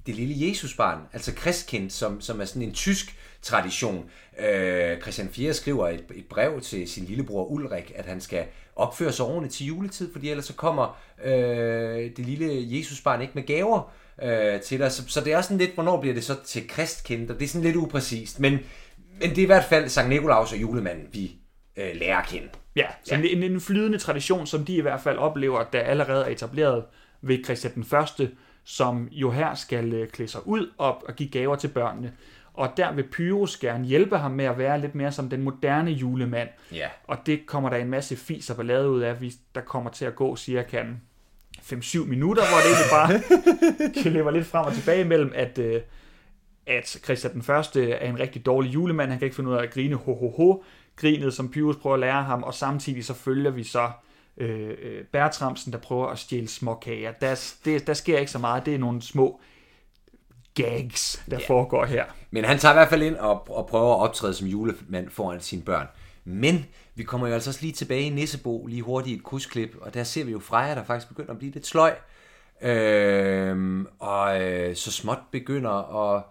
det 0.05 0.15
lille 0.15 0.47
Jesusbarn, 0.47 0.99
altså 1.13 1.31
Christkind, 1.31 1.89
som, 1.89 2.21
som 2.21 2.41
er 2.41 2.45
sådan 2.45 2.61
en 2.61 2.73
tysk 2.73 3.15
tradition. 3.41 4.09
Øh, 4.39 5.01
Christian 5.01 5.29
4 5.29 5.53
skriver 5.53 5.87
et, 5.87 6.03
et 6.15 6.25
brev 6.25 6.61
til 6.61 6.87
sin 6.87 7.05
lillebror 7.05 7.45
Ulrik, 7.45 7.91
at 7.95 8.05
han 8.05 8.21
skal 8.21 8.45
opføre 8.75 9.11
sig 9.11 9.25
ordentligt 9.25 9.53
til 9.53 9.65
juletid, 9.65 10.13
fordi 10.13 10.29
ellers 10.29 10.45
så 10.45 10.53
kommer 10.53 10.97
øh, 11.25 12.11
det 12.17 12.19
lille 12.19 12.77
Jesusbarn 12.77 13.21
ikke 13.21 13.33
med 13.35 13.43
gaver 13.43 13.91
øh, 14.23 14.61
til 14.61 14.79
dig. 14.79 14.91
Så, 14.91 15.03
så 15.07 15.21
det 15.21 15.33
er 15.33 15.41
sådan 15.41 15.57
lidt, 15.57 15.73
hvornår 15.73 16.01
bliver 16.01 16.13
det 16.13 16.23
så 16.23 16.35
til 16.45 16.67
kristkendt, 16.67 17.31
og 17.31 17.39
det 17.39 17.45
er 17.45 17.49
sådan 17.49 17.65
lidt 17.65 17.75
upræcist. 17.75 18.39
Men, 18.39 18.59
men 19.21 19.29
det 19.29 19.37
er 19.37 19.43
i 19.43 19.45
hvert 19.45 19.63
fald 19.63 19.89
Sankt 19.89 20.09
Nikolaus 20.09 20.53
og 20.53 20.61
julemanden, 20.61 21.07
vi 21.13 21.35
øh, 21.77 21.95
lærer 21.95 22.17
at 22.17 22.27
kende. 22.27 22.47
Ja, 22.75 22.87
så 23.03 23.15
ja. 23.15 23.21
En, 23.21 23.43
en 23.43 23.61
flydende 23.61 23.97
tradition, 23.97 24.47
som 24.47 24.65
de 24.65 24.75
i 24.75 24.81
hvert 24.81 25.01
fald 25.01 25.17
oplever, 25.17 25.63
der 25.63 25.79
allerede 25.79 26.25
er 26.25 26.29
etableret 26.29 26.83
ved 27.21 27.43
Christian 27.43 27.73
den 27.73 27.83
Første, 27.83 28.31
som 28.63 29.07
jo 29.11 29.31
her 29.31 29.55
skal 29.55 29.93
øh, 29.93 30.09
klæde 30.09 30.29
sig 30.29 30.47
ud 30.47 30.71
op 30.77 31.03
og 31.07 31.15
give 31.15 31.29
gaver 31.29 31.55
til 31.55 31.67
børnene. 31.67 32.13
Og 32.53 32.69
der 32.77 32.93
vil 32.93 33.07
Pyrus 33.11 33.57
gerne 33.57 33.85
hjælpe 33.85 34.17
ham 34.17 34.31
med 34.31 34.45
at 34.45 34.57
være 34.57 34.81
lidt 34.81 34.95
mere 34.95 35.11
som 35.11 35.29
den 35.29 35.41
moderne 35.41 35.91
julemand. 35.91 36.49
Ja. 36.71 36.87
Og 37.03 37.17
det 37.25 37.45
kommer 37.45 37.69
der 37.69 37.77
en 37.77 37.89
masse 37.89 38.15
fis 38.15 38.49
og 38.49 38.55
ballade 38.55 38.89
ud 38.89 39.01
af, 39.01 39.15
der 39.55 39.61
kommer 39.61 39.89
til 39.89 40.05
at 40.05 40.15
gå 40.15 40.35
cirka 40.35 40.83
5-7 41.65 42.05
minutter, 42.05 42.43
hvor 42.49 42.57
det 42.57 42.65
egentlig 42.65 44.03
bare 44.03 44.13
lever 44.17 44.31
lidt 44.31 44.47
frem 44.47 44.65
og 44.65 44.73
tilbage 44.73 45.03
mellem, 45.03 45.31
at, 45.35 45.57
øh, 45.57 45.81
at 46.67 46.97
Christian 47.03 47.33
den 47.33 47.41
Første 47.41 47.91
er 47.91 48.09
en 48.09 48.19
rigtig 48.19 48.45
dårlig 48.45 48.73
julemand. 48.73 49.09
Han 49.09 49.19
kan 49.19 49.25
ikke 49.25 49.35
finde 49.35 49.49
ud 49.49 49.55
af 49.55 49.63
at 49.63 49.73
grine 49.73 49.95
ho 49.95 50.13
ho 50.13 50.29
ho. 50.29 50.63
Grinet, 50.95 51.33
som 51.33 51.51
Pyrus 51.51 51.75
prøver 51.75 51.93
at 51.93 51.99
lære 51.99 52.23
ham, 52.23 52.43
og 52.43 52.53
samtidig 52.53 53.05
så 53.05 53.13
følger 53.13 53.51
vi 53.51 53.63
så 53.63 53.91
øh, 54.37 54.69
øh 54.81 55.03
Bertramsen, 55.11 55.73
der 55.73 55.79
prøver 55.79 56.07
at 56.07 56.19
stjæle 56.19 56.47
småkager. 56.47 57.11
Der, 57.11 57.55
det, 57.65 57.87
der 57.87 57.93
sker 57.93 58.19
ikke 58.19 58.31
så 58.31 58.39
meget. 58.39 58.65
Det 58.65 58.75
er 58.75 58.79
nogle 58.79 59.01
små 59.01 59.39
gags, 60.53 61.23
der 61.29 61.37
ja. 61.39 61.47
foregår 61.47 61.85
her. 61.85 62.05
Men 62.31 62.45
han 62.45 62.57
tager 62.57 62.73
i 62.73 62.75
hvert 62.75 62.89
fald 62.89 63.03
ind 63.03 63.15
og, 63.15 63.57
og 63.57 63.67
prøver 63.67 63.93
at 63.95 63.99
optræde 63.99 64.33
som 64.33 64.47
julemand 64.47 65.09
foran 65.09 65.39
sine 65.41 65.61
børn. 65.61 65.87
Men 66.25 66.65
vi 66.95 67.03
kommer 67.03 67.27
jo 67.27 67.33
altså 67.33 67.49
også 67.49 67.61
lige 67.61 67.73
tilbage 67.73 68.01
i 68.01 68.09
Nissebo, 68.09 68.65
lige 68.65 68.81
hurtigt 68.81 69.13
i 69.13 69.17
et 69.17 69.23
kursklip, 69.23 69.75
og 69.81 69.93
der 69.93 70.03
ser 70.03 70.23
vi 70.23 70.31
jo 70.31 70.39
Freja, 70.39 70.75
der 70.75 70.83
faktisk 70.83 71.07
begynder 71.07 71.31
at 71.31 71.37
blive 71.37 71.51
lidt 71.51 71.67
sløj. 71.67 71.95
Øhm, 72.61 73.87
og 73.99 74.41
øh, 74.41 74.75
så 74.75 74.91
småt 74.91 75.19
begynder 75.31 76.05
at 76.15 76.23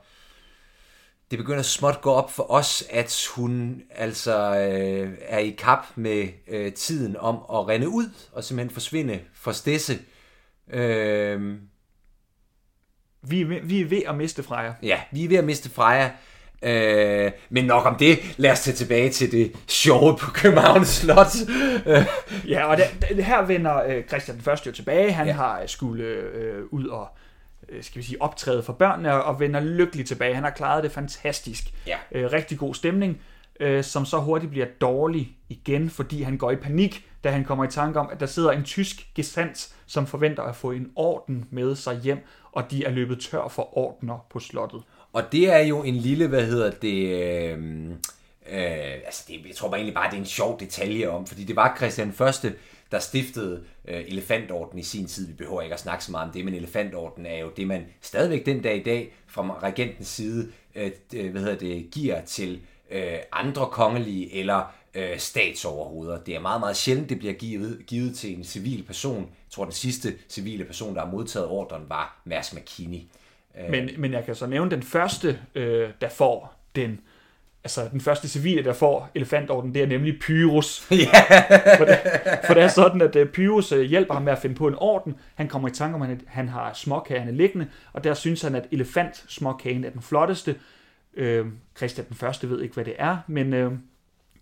det 1.31 1.39
begynder 1.39 1.63
småt 1.63 2.01
gå 2.01 2.13
op 2.13 2.33
for 2.33 2.51
os, 2.51 2.85
at 2.91 3.27
hun 3.37 3.83
altså 3.91 4.57
øh, 4.57 5.13
er 5.21 5.39
i 5.39 5.51
kap 5.51 5.85
med 5.95 6.29
øh, 6.49 6.73
tiden 6.73 7.17
om 7.17 7.35
at 7.35 7.69
rende 7.69 7.89
ud 7.89 8.11
og 8.33 8.45
simpelthen 8.45 8.75
forsvinde 8.75 9.21
for 9.35 9.53
Stesse. 9.53 9.99
Øh, 10.71 11.57
vi, 13.23 13.41
er 13.41 13.63
vi 13.63 13.81
er 13.81 13.87
ved 13.87 14.03
at 14.07 14.15
miste 14.17 14.43
Freja. 14.43 14.73
Ja, 14.83 15.01
vi 15.13 15.25
er 15.25 15.29
ved 15.29 15.37
at 15.37 15.45
miste 15.45 15.71
Freja. 15.71 16.11
Øh, 16.65 17.33
men 17.51 17.65
nok 17.65 17.87
om 17.87 17.97
det. 17.97 18.19
Lad 18.37 18.51
os 18.51 18.61
tage 18.61 18.75
tilbage 18.75 19.11
til 19.11 19.33
det 19.33 19.53
sjove 19.67 20.17
på 20.17 20.31
Københavns 20.31 20.89
Slot. 20.89 21.35
ja, 22.49 22.65
og 22.65 22.77
det, 22.77 22.85
det, 23.09 23.25
her 23.25 23.43
vender 23.43 23.83
øh, 23.83 24.05
Christian 24.05 24.37
den 24.37 24.45
Første 24.45 24.67
jo 24.67 24.73
tilbage. 24.73 25.13
Han 25.13 25.27
ja. 25.27 25.33
har 25.33 25.63
skulle 25.67 26.05
øh, 26.05 26.65
ud 26.71 26.87
og 26.87 27.09
øh, 27.69 27.83
skal 27.83 27.99
vi 27.99 28.07
sige, 28.07 28.23
optræde 28.23 28.63
for 28.63 28.73
børnene 28.73 29.25
og 29.25 29.41
vender 29.41 29.61
lykkeligt 29.61 30.09
tilbage. 30.09 30.35
Han 30.35 30.45
har 30.45 30.51
klaret 30.51 30.85
det 30.85 30.93
fantastisk. 30.93 31.65
Ja. 31.87 31.97
Øh, 32.13 32.33
rigtig 32.33 32.59
god 32.59 32.75
stemning, 32.75 33.21
øh, 33.61 33.85
som 33.85 34.05
så 34.05 34.19
hurtigt 34.19 34.51
bliver 34.51 34.67
dårlig 34.81 35.37
igen, 35.49 35.91
fordi 35.91 36.23
han 36.23 36.39
går 36.39 36.51
i 36.51 36.57
panik, 36.57 37.09
da 37.25 37.31
han 37.31 37.45
kommer 37.45 37.65
i 37.65 37.69
tanke 37.69 38.01
om, 38.01 38.09
at 38.13 38.21
der 38.21 38.27
sidder 38.27 38.51
en 38.51 38.65
tysk 38.65 39.15
gesant, 39.15 39.75
som 39.87 40.07
forventer 40.07 40.43
at 40.43 40.57
få 40.57 40.71
en 40.71 40.91
orden 40.97 41.45
med 41.51 41.77
sig 41.77 42.01
hjem, 42.01 42.19
og 42.53 42.71
de 42.71 42.85
er 42.85 42.91
løbet 42.91 43.21
tør 43.21 43.49
for 43.49 43.79
ordner 43.79 44.27
på 44.31 44.39
slottet. 44.39 44.83
Og 45.15 45.33
det 45.33 45.53
er 45.53 45.59
jo 45.59 45.83
en 45.83 45.97
lille, 45.97 46.27
hvad 46.27 46.47
hedder 46.47 46.71
det... 46.71 47.09
Øh, 47.09 47.91
øh, 48.51 48.95
altså 49.07 49.25
det, 49.29 49.47
jeg 49.47 49.57
tror 49.57 49.69
bare 49.69 49.79
egentlig 49.79 49.95
bare, 49.95 50.11
det 50.11 50.17
er 50.17 50.21
en 50.21 50.27
sjov 50.27 50.61
detalje 50.61 51.09
om, 51.09 51.27
fordi 51.27 51.45
det 51.45 51.57
var 51.57 51.75
Christian 51.77 52.13
Første, 52.13 52.55
der 52.93 52.99
stiftede 52.99 53.65
øh, 53.89 54.05
elefantorden 54.09 54.79
i 54.79 54.83
sin 54.83 55.07
tid. 55.07 55.27
Vi 55.27 55.33
behøver 55.33 55.63
ikke 55.63 55.75
at 55.75 55.81
snakke 55.81 56.05
så 56.05 56.11
meget 56.11 56.27
om 56.27 56.33
det, 56.33 56.45
men 56.45 56.55
elefantorden 56.55 57.27
er 57.27 57.39
jo 57.39 57.51
det, 57.57 57.67
man 57.67 57.87
stadigvæk 58.01 58.47
den 58.47 58.63
dag 58.63 58.77
i 58.77 58.83
dag 58.83 59.13
fra 59.27 59.59
regentens 59.63 60.09
side 60.09 60.53
øh, 60.75 60.91
øh 61.15 61.31
hvad 61.31 61.43
hedder 61.43 61.59
det, 61.59 61.91
giver 61.93 62.21
til 62.25 62.61
øh, 62.91 63.19
andre 63.33 63.67
kongelige 63.67 64.35
eller 64.35 64.75
øh, 64.95 65.19
statsoverhoveder. 65.19 66.19
Det 66.19 66.35
er 66.35 66.41
meget, 66.41 66.61
meget 66.61 66.77
sjældent, 66.77 67.09
det 67.09 67.19
bliver 67.19 67.35
givet, 67.35 67.83
givet 67.87 68.17
til 68.17 68.39
en 68.39 68.45
civil 68.45 68.83
person. 68.83 69.21
Jeg 69.21 69.51
tror, 69.51 69.65
den 69.65 69.73
sidste 69.73 70.15
civile 70.29 70.65
person, 70.65 70.95
der 70.95 71.01
har 71.01 71.11
modtaget 71.11 71.49
ordren, 71.49 71.83
var 71.89 72.23
Mærsk 72.25 72.55
McKinney. 72.55 73.01
Øh. 73.61 73.71
Men, 73.71 73.91
men 73.99 74.13
jeg 74.13 74.25
kan 74.25 74.35
så 74.35 74.47
nævne 74.47 74.71
den 74.71 74.83
første, 74.83 75.39
øh, 75.55 75.91
der 76.01 76.09
får 76.09 76.55
den 76.77 77.01
altså 77.65 77.89
den 77.93 78.01
første 78.01 78.29
civile, 78.29 78.65
der 78.65 78.73
får 78.73 79.11
elefantorden, 79.15 79.75
det 79.75 79.83
er 79.83 79.87
nemlig 79.87 80.19
Pyrus. 80.21 80.87
Yeah. 80.93 81.79
for, 81.79 81.85
det, 81.85 81.99
for 82.47 82.55
det 82.55 82.63
er 82.63 82.69
sådan, 82.69 83.01
at 83.01 83.17
uh, 83.17 83.27
Pyrus 83.27 83.73
uh, 83.73 83.81
hjælper 83.81 84.15
ham 84.15 84.23
med 84.23 84.33
at 84.33 84.39
finde 84.39 84.57
på 84.57 84.69
en 84.69 84.75
orden. 84.79 85.15
Han 85.35 85.49
kommer 85.49 85.69
i 85.69 85.71
tanke 85.71 85.95
om, 85.95 86.03
at 86.03 86.19
han 86.27 86.49
har 86.49 86.73
småkagerne 86.73 87.33
liggende, 87.33 87.67
og 87.93 88.05
der 88.05 88.15
synes 88.15 88.43
han, 88.43 88.55
at 88.55 88.67
elefant 88.71 89.25
småkagen 89.29 89.85
er 89.85 89.91
den 89.91 90.03
flotteste. 90.03 90.57
Uh, 91.19 91.47
Christian 91.77 92.07
den 92.09 92.17
første 92.17 92.51
ved 92.51 92.61
ikke, 92.63 92.75
hvad 92.75 92.85
det 92.85 92.95
er, 92.99 93.19
men 93.27 93.53
uh, 93.67 93.73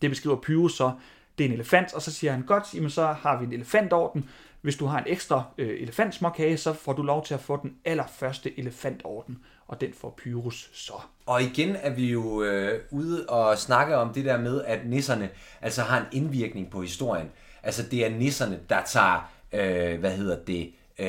det 0.03 0.11
beskriver 0.11 0.37
Pyrus 0.37 0.77
så. 0.77 0.93
Det 1.39 1.45
er 1.45 1.49
en 1.49 1.55
elefant, 1.55 1.95
og 1.95 2.03
så 2.03 2.13
siger 2.13 2.33
han, 2.33 2.43
godt, 2.43 2.75
jamen 2.75 2.91
så 2.91 3.07
har 3.07 3.39
vi 3.39 3.45
en 3.45 3.53
elefantorden. 3.53 4.29
Hvis 4.63 4.77
du 4.77 4.87
har 4.87 4.99
en 4.99 5.05
ekstra 5.07 5.45
øh, 5.59 5.83
elefantsmåkage, 5.83 6.57
så 6.57 6.73
får 6.73 6.93
du 6.93 7.03
lov 7.03 7.25
til 7.25 7.35
at 7.35 7.41
få 7.41 7.59
den 7.63 7.75
allerførste 7.85 8.59
elefantorden, 8.59 9.39
og 9.69 9.81
den 9.81 9.93
får 9.93 10.15
Pyrus 10.17 10.71
så. 10.73 10.93
Og 11.27 11.43
igen 11.43 11.77
er 11.77 11.91
vi 11.91 12.11
jo 12.11 12.43
øh, 12.43 12.81
ude 12.91 13.27
og 13.29 13.59
snakke 13.59 13.97
om 13.97 14.13
det 14.13 14.25
der 14.25 14.39
med, 14.39 14.65
at 14.65 14.87
nisserne 14.87 15.31
altså 15.63 15.83
har 15.83 15.99
en 15.99 16.07
indvirkning 16.13 16.71
på 16.71 16.83
historien. 16.83 17.31
Altså 17.63 17.83
det 17.91 18.07
er 18.07 18.11
nisserne, 18.11 18.61
der 18.69 18.83
tager, 18.87 19.33
øh, 19.53 20.01
hvad 20.01 20.17
hedder 20.17 20.37
det, 20.45 20.73
øh, 20.99 21.07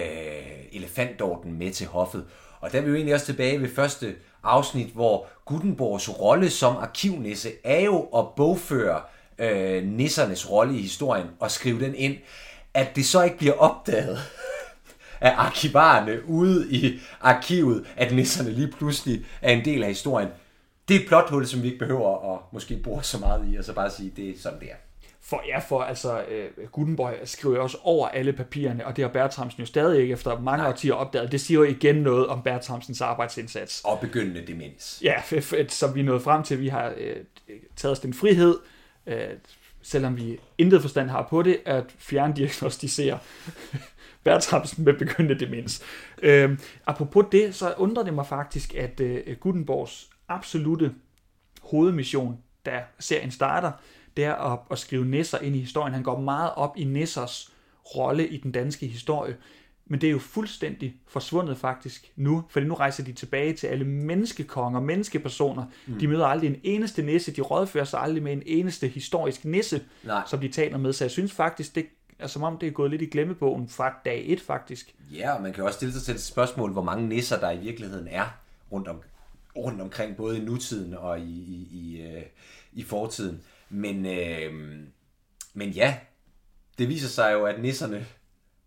elefantorden 0.72 1.58
med 1.58 1.72
til 1.72 1.88
hoffet. 1.88 2.26
Og 2.60 2.72
der 2.72 2.78
er 2.78 2.82
vi 2.82 2.90
jo 2.90 2.96
egentlig 2.96 3.14
også 3.14 3.26
tilbage 3.26 3.62
ved 3.62 3.70
første 3.70 4.16
afsnit, 4.44 4.88
hvor 4.88 5.28
Gutenborgs 5.46 6.20
rolle 6.20 6.50
som 6.50 6.78
arkivnisse 6.78 7.50
er 7.64 7.80
jo 7.80 8.00
at 8.02 8.26
bogføre 8.36 9.02
øh, 9.40 9.84
nissernes 9.84 10.52
rolle 10.52 10.78
i 10.78 10.82
historien 10.82 11.28
og 11.40 11.52
skrive 11.52 11.80
den 11.80 11.96
ind. 11.96 12.18
At 12.74 12.96
det 12.96 13.06
så 13.06 13.24
ikke 13.24 13.38
bliver 13.38 13.54
opdaget 13.54 14.20
af 15.22 15.34
arkivarerne 15.38 16.26
ude 16.26 16.72
i 16.72 17.00
arkivet, 17.22 17.86
at 17.96 18.14
nisserne 18.14 18.52
lige 18.52 18.68
pludselig 18.68 19.26
er 19.42 19.54
en 19.54 19.66
del 19.66 19.84
af 19.84 19.90
historien. 19.90 20.30
Det 20.88 20.96
er 20.96 21.00
et 21.00 21.08
plothul, 21.08 21.48
som 21.48 21.62
vi 21.62 21.68
ikke 21.68 21.80
behøver 21.80 22.34
at 22.34 22.40
måske 22.52 22.78
bruge 22.78 23.04
så 23.04 23.18
meget 23.18 23.54
i, 23.54 23.56
og 23.56 23.64
så 23.64 23.74
bare 23.74 23.90
sige, 23.90 24.14
det 24.16 24.30
er 24.30 24.34
sådan, 24.40 24.60
det 24.60 24.72
er. 24.72 24.76
For 25.22 25.44
ja, 25.48 25.60
for 25.60 25.82
altså, 25.82 26.24
uh, 26.58 26.70
Gutenberg 26.72 27.14
skriver 27.24 27.60
også 27.60 27.78
over 27.84 28.08
alle 28.08 28.34
papirerne, 28.34 28.86
og 28.86 28.96
det 28.96 29.04
har 29.04 29.10
Bertramsen 29.12 29.60
jo 29.60 29.66
stadig 29.66 30.02
ikke 30.02 30.14
efter 30.14 30.40
mange 30.40 30.68
årtier 30.68 30.94
opdaget. 30.94 31.32
Det 31.32 31.42
siger 31.42 31.58
jo 31.58 31.64
igen 31.64 31.96
noget 31.96 32.28
om 32.28 32.42
Bertramsens 32.42 33.02
arbejdsindsats. 33.02 33.82
Og 33.86 34.00
begyndende 34.00 34.48
demens. 34.48 35.02
Ja, 35.04 35.42
som 35.70 35.96
vi 35.96 36.02
nået 36.02 36.22
frem 36.22 36.44
til. 36.44 36.60
Vi 36.60 36.68
har 36.68 36.90
uh, 36.90 37.52
taget 37.76 37.92
os 37.92 38.00
den 38.00 38.14
frihed, 38.14 38.60
uh, 39.08 39.14
selvom 39.84 40.18
vi 40.18 40.40
intet 40.58 40.82
forstand 40.82 41.10
har 41.10 41.28
på 41.30 41.42
det, 41.42 41.60
at 41.66 41.86
fjerndiagnostisere 41.98 43.20
Bertrams 44.24 44.78
med 44.78 44.94
begyndende 44.94 45.46
demens. 45.46 45.84
Øh, 46.22 46.58
apropos 46.86 47.26
det, 47.32 47.56
så 47.56 47.74
undrer 47.78 48.04
det 48.04 48.14
mig 48.14 48.28
faktisk, 48.28 48.76
at 48.76 49.00
øh, 49.00 49.36
Gutenborgs 49.40 50.10
absolute 50.28 50.94
hovedmission, 51.62 52.38
da 52.66 52.84
serien 53.00 53.32
starter, 53.32 53.72
det 54.18 54.26
er 54.26 54.34
at, 54.34 54.60
at 54.72 54.80
skrive 54.80 55.06
nisser 55.06 55.40
ind 55.40 55.56
i 55.56 55.60
historien. 55.60 55.94
Han 55.94 56.04
går 56.04 56.20
meget 56.20 56.52
op 56.56 56.78
i 56.78 56.84
nissers 56.84 57.52
rolle 57.96 58.28
i 58.28 58.38
den 58.38 58.52
danske 58.52 58.88
historie. 58.88 59.36
Men 59.86 60.02
det 60.02 60.08
er 60.08 60.12
jo 60.12 60.20
fuldstændig 60.20 60.96
forsvundet 61.08 61.58
faktisk 61.58 62.12
nu, 62.16 62.44
for 62.50 62.60
nu 62.60 62.74
rejser 62.74 63.04
de 63.04 63.14
tilbage 63.14 63.54
til 63.54 63.68
alle 63.68 63.86
menneskekonger, 63.86 64.80
menneskepersoner. 64.80 65.66
Mm. 65.88 66.00
De 66.00 66.08
møder 66.08 66.26
aldrig 66.26 66.50
en 66.50 66.60
eneste 66.64 67.02
nisse, 67.02 67.32
de 67.32 67.42
rådfører 67.42 67.86
sig 67.86 68.00
aldrig 68.00 68.24
med 68.24 68.34
en 68.34 68.44
eneste 68.46 68.88
historisk 68.88 69.46
nisse, 69.46 69.82
Nej. 70.04 70.24
som 70.28 70.40
de 70.40 70.48
taler 70.48 70.78
med. 70.78 70.94
Så 70.94 71.04
jeg 71.04 71.12
synes 71.12 71.32
faktisk, 71.32 71.76
det 71.76 71.86
er 72.20 72.28
som 72.28 72.44
om 72.44 72.58
det 72.58 72.68
er 72.68 72.72
gået 72.72 72.92
lidt 72.92 73.02
i 73.02 73.06
glemmebogen 73.06 73.70
fra 73.70 73.94
dag 74.06 74.24
et 74.28 74.42
faktisk. 74.42 74.96
Ja, 75.12 75.32
og 75.32 75.42
man 75.42 75.54
kan 75.54 75.64
også 75.64 75.76
stille 75.76 75.94
sig 75.94 76.04
til 76.04 76.14
et 76.14 76.22
spørgsmål, 76.22 76.72
hvor 76.72 76.84
mange 76.84 77.08
nisser 77.08 77.40
der 77.40 77.52
i 77.52 77.58
virkeligheden 77.58 78.08
er 78.08 78.38
rundt, 78.72 78.88
om, 78.88 79.02
rundt 79.56 79.82
omkring, 79.82 80.16
både 80.16 80.38
i 80.38 80.42
nutiden 80.42 80.94
og 80.94 81.20
i, 81.20 81.24
i, 81.24 81.68
i, 81.72 82.02
øh, 82.02 82.24
i 82.74 82.84
fortiden. 82.84 83.42
Men, 83.70 84.06
øh, 84.06 84.80
men 85.54 85.70
ja, 85.70 85.98
det 86.78 86.90
viser 86.90 87.08
sig 87.08 87.34
jo, 87.34 87.46
at 87.46 87.62
nisserne 87.62 88.06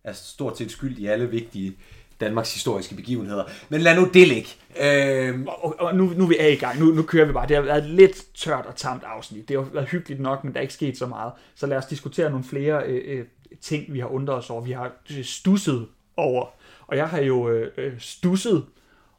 er 0.06 0.12
stort 0.12 0.58
set 0.58 0.70
skyld 0.70 0.98
i 0.98 1.06
alle 1.06 1.30
vigtige 1.30 1.76
Danmarks 2.20 2.54
historiske 2.54 2.94
begivenheder. 2.94 3.44
Men 3.68 3.80
lad 3.80 3.96
nu 3.96 4.10
det 4.14 4.28
ligge. 4.28 4.48
Øh... 4.80 5.40
Og, 5.46 5.76
og 5.78 5.96
nu, 5.96 6.04
nu 6.16 6.26
vi 6.26 6.36
er 6.38 6.46
i 6.46 6.54
gang. 6.54 6.80
Nu, 6.80 6.86
nu 6.86 7.02
kører 7.02 7.26
vi 7.26 7.32
bare. 7.32 7.48
Det 7.48 7.56
har 7.56 7.62
været 7.62 7.84
lidt 7.84 8.34
tørt 8.34 8.66
og 8.66 8.76
tamt 8.76 9.02
afsnit. 9.04 9.48
Det 9.48 9.56
har 9.56 9.64
været 9.72 9.88
hyggeligt 9.88 10.20
nok, 10.20 10.44
men 10.44 10.52
der 10.52 10.58
er 10.58 10.62
ikke 10.62 10.74
sket 10.74 10.98
så 10.98 11.06
meget. 11.06 11.32
Så 11.54 11.66
lad 11.66 11.76
os 11.76 11.86
diskutere 11.86 12.30
nogle 12.30 12.44
flere 12.44 12.82
øh, 12.86 13.18
øh 13.18 13.24
ting, 13.60 13.92
vi 13.92 14.00
har 14.00 14.06
undret 14.06 14.36
os 14.36 14.50
over. 14.50 14.62
Vi 14.62 14.72
har 14.72 14.92
øh, 15.10 15.24
stusset 15.24 15.88
over. 16.16 16.46
Og 16.86 16.96
jeg 16.96 17.08
har 17.08 17.20
jo 17.20 17.48
øh, 17.48 17.72
øh, 17.76 17.92
stusset 17.98 18.64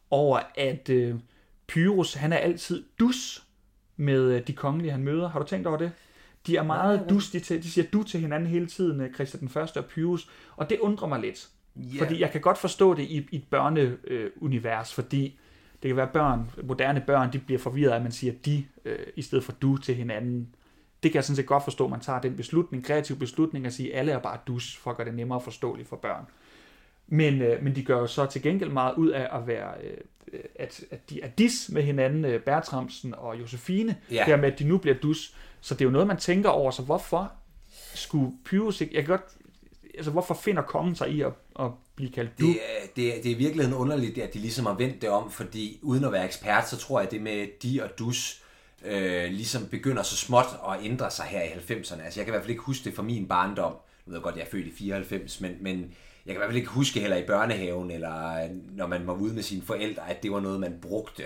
over, 0.10 0.39
at 0.56 0.89
øh, 0.89 1.15
Pyrus, 1.67 2.13
han 2.13 2.34
er 2.34 2.38
altid 2.38 2.84
dus 3.00 3.44
med 3.98 4.22
øh, 4.22 4.48
de 4.48 4.53
kongelige, 4.53 4.91
han 4.91 5.03
møder. 5.03 5.29
Har 5.29 5.39
du 5.39 5.46
tænkt 5.46 5.67
over 5.67 5.77
det? 5.77 5.91
De 6.48 6.58
er 6.58 6.63
meget 6.63 7.06
dus, 7.10 7.30
de, 7.30 7.39
til, 7.39 7.63
de 7.63 7.72
siger 7.72 7.88
du 7.94 8.04
til 8.04 8.20
hinanden 8.20 8.50
hele 8.50 8.68
tiden, 8.68 9.01
øh, 9.01 9.13
Christian 9.13 9.42
den 9.42 9.50
Første 9.50 9.77
og 9.77 9.86
Pyrus, 9.86 10.30
og 10.56 10.70
det 10.70 10.80
undrer 10.80 11.08
mig 11.08 11.20
lidt. 11.20 11.50
Ja. 11.75 12.04
Fordi 12.04 12.22
jeg 12.22 12.32
kan 12.32 12.42
godt 12.42 12.58
forstå 12.58 12.94
det 12.94 13.04
i, 13.04 13.27
i 13.32 13.36
et 13.36 13.44
børneunivers, 13.50 14.94
fordi 14.94 15.39
det 15.84 15.89
kan 15.89 15.96
være 15.96 16.10
børn, 16.13 16.51
moderne 16.63 17.04
børn, 17.08 17.34
de 17.34 17.39
bliver 17.39 17.60
forvirret 17.60 17.92
af, 17.92 17.96
at 17.96 18.01
man 18.01 18.12
siger 18.12 18.34
de, 18.46 18.66
øh, 18.86 19.00
i 19.16 19.22
stedet 19.22 19.44
for 19.44 19.51
du 19.51 19.77
til 19.77 19.96
hinanden. 19.96 20.56
Det 21.04 21.12
kan 21.12 21.16
jeg 21.16 21.24
sådan 21.24 21.36
set 21.36 21.46
godt 21.46 21.63
forstå, 21.63 21.84
at 21.84 21.92
man 21.92 22.00
tager 22.00 22.22
den 22.22 22.36
beslutning, 22.36 22.86
kreativ 22.86 23.20
beslutning, 23.20 23.66
at 23.66 23.74
sige, 23.74 23.94
at 23.94 24.00
alle 24.00 24.12
er 24.12 24.20
bare 24.20 24.38
dus, 24.48 24.77
for 24.77 24.92
at 24.92 24.98
gøre 24.98 25.08
det 25.08 25.16
nemmere 25.16 25.42
forståeligt 25.42 25.89
for 25.89 25.96
børn. 25.96 26.25
Men, 27.07 27.41
øh, 27.41 27.63
men 27.63 27.75
de 27.75 27.83
gør 27.83 27.99
jo 27.99 28.07
så 28.07 28.25
til 28.25 28.41
gengæld 28.41 28.69
meget 28.69 28.95
ud 28.95 29.09
af 29.09 29.37
at 29.37 29.47
være, 29.47 29.71
øh, 29.83 30.39
at, 30.55 30.81
at 30.91 31.09
de 31.09 31.21
er 31.21 31.27
dis 31.27 31.69
med 31.73 31.83
hinanden, 31.83 32.25
øh, 32.25 32.41
Bertramsen 32.41 33.13
og 33.17 33.39
Josefine, 33.39 33.95
Ja. 34.11 34.23
dermed 34.27 34.51
at 34.51 34.59
de 34.59 34.63
nu 34.63 34.77
bliver 34.77 34.97
dus. 34.97 35.35
Så 35.61 35.73
det 35.73 35.81
er 35.81 35.85
jo 35.85 35.91
noget, 35.91 36.07
man 36.07 36.17
tænker 36.17 36.49
over, 36.49 36.71
så 36.71 36.81
hvorfor 36.81 37.31
skulle 37.95 38.31
Pyrus 38.45 38.81
ikke, 38.81 38.95
jeg 38.95 39.05
kan 39.05 39.09
godt, 39.17 39.31
altså 39.95 40.11
hvorfor 40.11 40.33
finder 40.33 40.61
kongen 40.61 40.95
sig 40.95 41.09
i 41.09 41.21
at, 41.21 41.31
at 41.59 41.71
blive 41.95 42.11
kaldt 42.11 42.39
du? 42.39 42.45
Det, 42.45 42.51
er- 42.55 42.87
det, 42.95 43.17
er- 43.17 43.21
det 43.21 43.31
er 43.31 43.35
i 43.35 43.37
virkeligheden 43.37 43.77
underligt, 43.77 44.17
at 44.17 44.33
de 44.33 44.39
ligesom 44.39 44.65
har 44.65 44.73
vendt 44.73 45.01
det 45.01 45.09
om, 45.09 45.31
fordi 45.31 45.79
uden 45.81 46.03
at 46.03 46.11
være 46.11 46.25
ekspert, 46.25 46.69
så 46.69 46.77
tror 46.77 46.99
jeg, 46.99 47.05
at 47.05 47.11
det 47.11 47.21
med 47.21 47.47
de 47.63 47.83
og 47.83 47.89
dus 47.99 48.43
øh, 48.85 49.29
ligesom 49.31 49.65
begynder 49.67 50.03
så 50.03 50.15
småt 50.17 50.45
at 50.69 50.77
ændre 50.83 51.11
sig 51.11 51.25
her 51.25 51.41
i 51.43 51.47
90'erne. 51.47 52.03
Altså 52.03 52.19
jeg 52.19 52.25
kan 52.25 52.27
i 52.27 52.29
hvert 52.31 52.41
fald 52.41 52.49
ikke 52.49 52.61
huske 52.63 52.83
det 52.85 52.93
fra 52.93 53.03
min 53.03 53.27
barndom 53.27 53.73
jeg 54.07 54.13
ved 54.13 54.21
godt, 54.21 54.35
jeg 54.35 54.43
er 54.43 54.49
født 54.49 54.67
i 54.67 54.71
94, 54.71 55.41
men, 55.41 55.57
men 55.61 55.79
jeg 56.25 56.33
kan 56.33 56.35
i 56.35 56.37
hvert 56.37 56.47
fald 56.47 56.57
ikke 56.57 56.69
huske 56.69 56.99
heller 56.99 57.17
i 57.17 57.25
børnehaven, 57.27 57.91
eller 57.91 58.43
øh, 58.43 58.49
når 58.77 58.87
man 58.87 59.07
var 59.07 59.13
ude 59.13 59.33
med 59.33 59.43
sine 59.43 59.61
forældre, 59.61 60.09
at 60.09 60.23
det 60.23 60.31
var 60.31 60.39
noget, 60.39 60.59
man 60.59 60.77
brugte. 60.81 61.23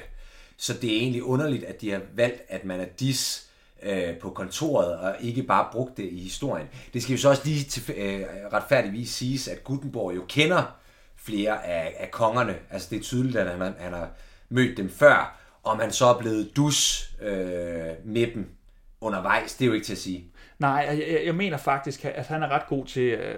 Så 0.57 0.73
det 0.73 0.93
er 0.93 0.97
egentlig 0.97 1.23
underligt, 1.23 1.63
at 1.63 1.81
de 1.81 1.91
har 1.91 2.01
valgt, 2.15 2.41
at 2.49 2.65
man 2.65 2.79
er 2.79 2.85
dis 2.99 3.49
øh, 3.83 4.17
på 4.17 4.29
kontoret, 4.29 4.97
og 4.97 5.15
ikke 5.19 5.43
bare 5.43 5.67
brugt 5.71 5.97
det 5.97 6.09
i 6.11 6.19
historien. 6.19 6.67
Det 6.93 7.03
skal 7.03 7.13
jo 7.13 7.21
så 7.21 7.29
også 7.29 7.41
lige 7.45 7.63
til, 7.63 7.93
øh, 7.97 8.23
retfærdigvis 8.53 9.09
siges, 9.09 9.47
at 9.47 9.63
Gutenberg 9.63 10.15
jo 10.15 10.25
kender 10.29 10.63
flere 11.15 11.65
af, 11.65 11.95
af 11.99 12.11
kongerne. 12.11 12.55
Altså 12.69 12.87
det 12.89 12.97
er 12.97 13.03
tydeligt, 13.03 13.35
at 13.37 13.51
han 13.51 13.73
han 13.79 13.93
har 13.93 14.09
mødt 14.49 14.77
dem 14.77 14.89
før. 14.89 15.37
og 15.63 15.77
man 15.77 15.91
så 15.91 16.05
er 16.05 16.19
blevet 16.19 16.55
dus 16.55 17.09
øh, 17.21 18.05
med 18.05 18.27
dem 18.33 18.49
undervejs, 19.01 19.53
det 19.55 19.65
er 19.65 19.67
jo 19.67 19.73
ikke 19.73 19.85
til 19.85 19.93
at 19.93 19.99
sige. 19.99 20.30
Nej, 20.61 20.85
jeg, 21.09 21.21
jeg- 21.25 21.35
mener 21.35 21.57
faktisk, 21.57 22.05
at 22.05 22.27
han 22.27 22.43
er 22.43 22.47
ret 22.47 22.67
god 22.67 22.85
til, 22.85 23.01
øh, 23.03 23.35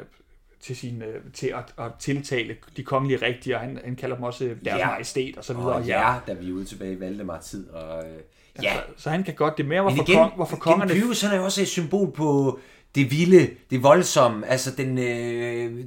til, 0.62 0.76
sin, 0.76 1.02
øh, 1.02 1.22
til 1.34 1.48
at, 1.48 1.86
at 1.86 1.92
tiltale 2.00 2.56
de 2.78 2.84
kongelige 2.84 3.26
rigtige, 3.26 3.56
og 3.56 3.62
han, 3.62 3.80
han 3.86 3.96
kalder 3.96 4.16
dem 4.16 4.24
også 4.24 4.44
deres 4.44 4.58
Ja. 4.66 4.78
ja. 4.78 4.88
majestæt 4.88 5.38
og 5.38 5.44
så 5.44 5.54
videre. 5.54 5.74
Og 5.74 5.86
ja, 5.86 6.14
da 6.28 6.34
vi 6.34 6.50
er 6.50 6.54
ude 6.54 6.66
tilbage 6.66 6.94
i 6.94 7.00
Valdemar-tid. 7.00 7.70
Og, 7.70 8.04
øh, 8.06 8.20
ja, 8.64 8.74
Så, 8.74 8.80
så 9.04 9.10
han 9.10 9.24
kan 9.24 9.34
godt 9.34 9.58
det 9.58 9.66
mere, 9.66 9.84
men 9.84 9.94
hvorfor, 9.96 10.12
igen, 10.12 10.22
kong, 10.22 10.36
hvorfor 10.36 10.58
kongerne... 10.58 10.92
igen 10.94 11.04
Pyrus, 11.04 11.22
han 11.22 11.32
er 11.32 11.38
jo 11.38 11.44
også 11.44 11.62
et 11.62 11.68
symbol 11.68 12.12
på 12.12 12.60
det 12.96 13.12
vilde, 13.12 13.50
det 13.70 13.84
voldsomme, 13.84 14.48
altså 14.48 14.76
den 14.76 14.98
øh, 14.98 15.86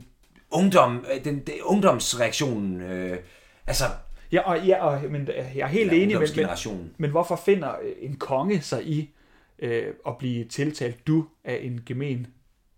ungdom, 0.50 1.04
øh, 1.14 1.24
den, 1.24 1.34
den 1.38 1.54
ungdomsreaktionen, 1.64 2.80
øh, 2.82 3.18
altså 3.66 3.84
Ja, 4.32 4.40
og, 4.40 4.66
ja, 4.66 4.84
og, 4.86 5.00
men 5.10 5.28
jeg 5.54 5.62
er 5.62 5.66
helt 5.66 5.90
eller 5.92 6.02
enig, 6.04 6.18
men, 6.18 6.28
men, 6.76 6.92
men 6.98 7.10
hvorfor 7.10 7.36
finder 7.36 7.70
øh, 7.82 7.92
en 8.00 8.16
konge 8.16 8.60
sig 8.60 8.86
i 8.88 9.10
øh, 9.58 9.94
at 10.06 10.18
blive 10.18 10.44
tiltalt 10.44 11.06
du 11.06 11.26
af 11.44 11.60
en 11.62 11.82
gemen 11.86 12.26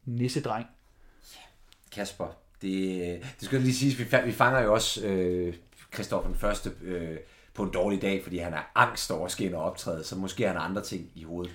nissedreng? 0.04 0.66
Kasper, 1.92 2.26
det, 2.62 3.20
det 3.40 3.44
skal 3.44 3.60
lige 3.60 3.74
sige, 3.74 3.96
vi, 3.96 4.16
fa- 4.16 4.24
vi 4.24 4.32
fanger 4.32 4.60
jo 4.60 4.74
også 4.74 5.06
øh, 5.06 5.54
Christoffer 5.94 6.30
den 6.30 6.38
første 6.38 6.72
øh, 6.82 7.16
på 7.54 7.62
en 7.62 7.70
dårlig 7.70 8.02
dag, 8.02 8.22
fordi 8.22 8.38
han 8.38 8.54
er 8.54 8.70
angst 8.74 9.10
over 9.10 9.40
ind 9.40 9.54
og 9.54 9.62
optræde, 9.62 10.04
så 10.04 10.16
måske 10.16 10.46
har 10.46 10.52
han 10.52 10.70
andre 10.70 10.82
ting 10.82 11.10
i 11.14 11.22
hovedet. 11.22 11.54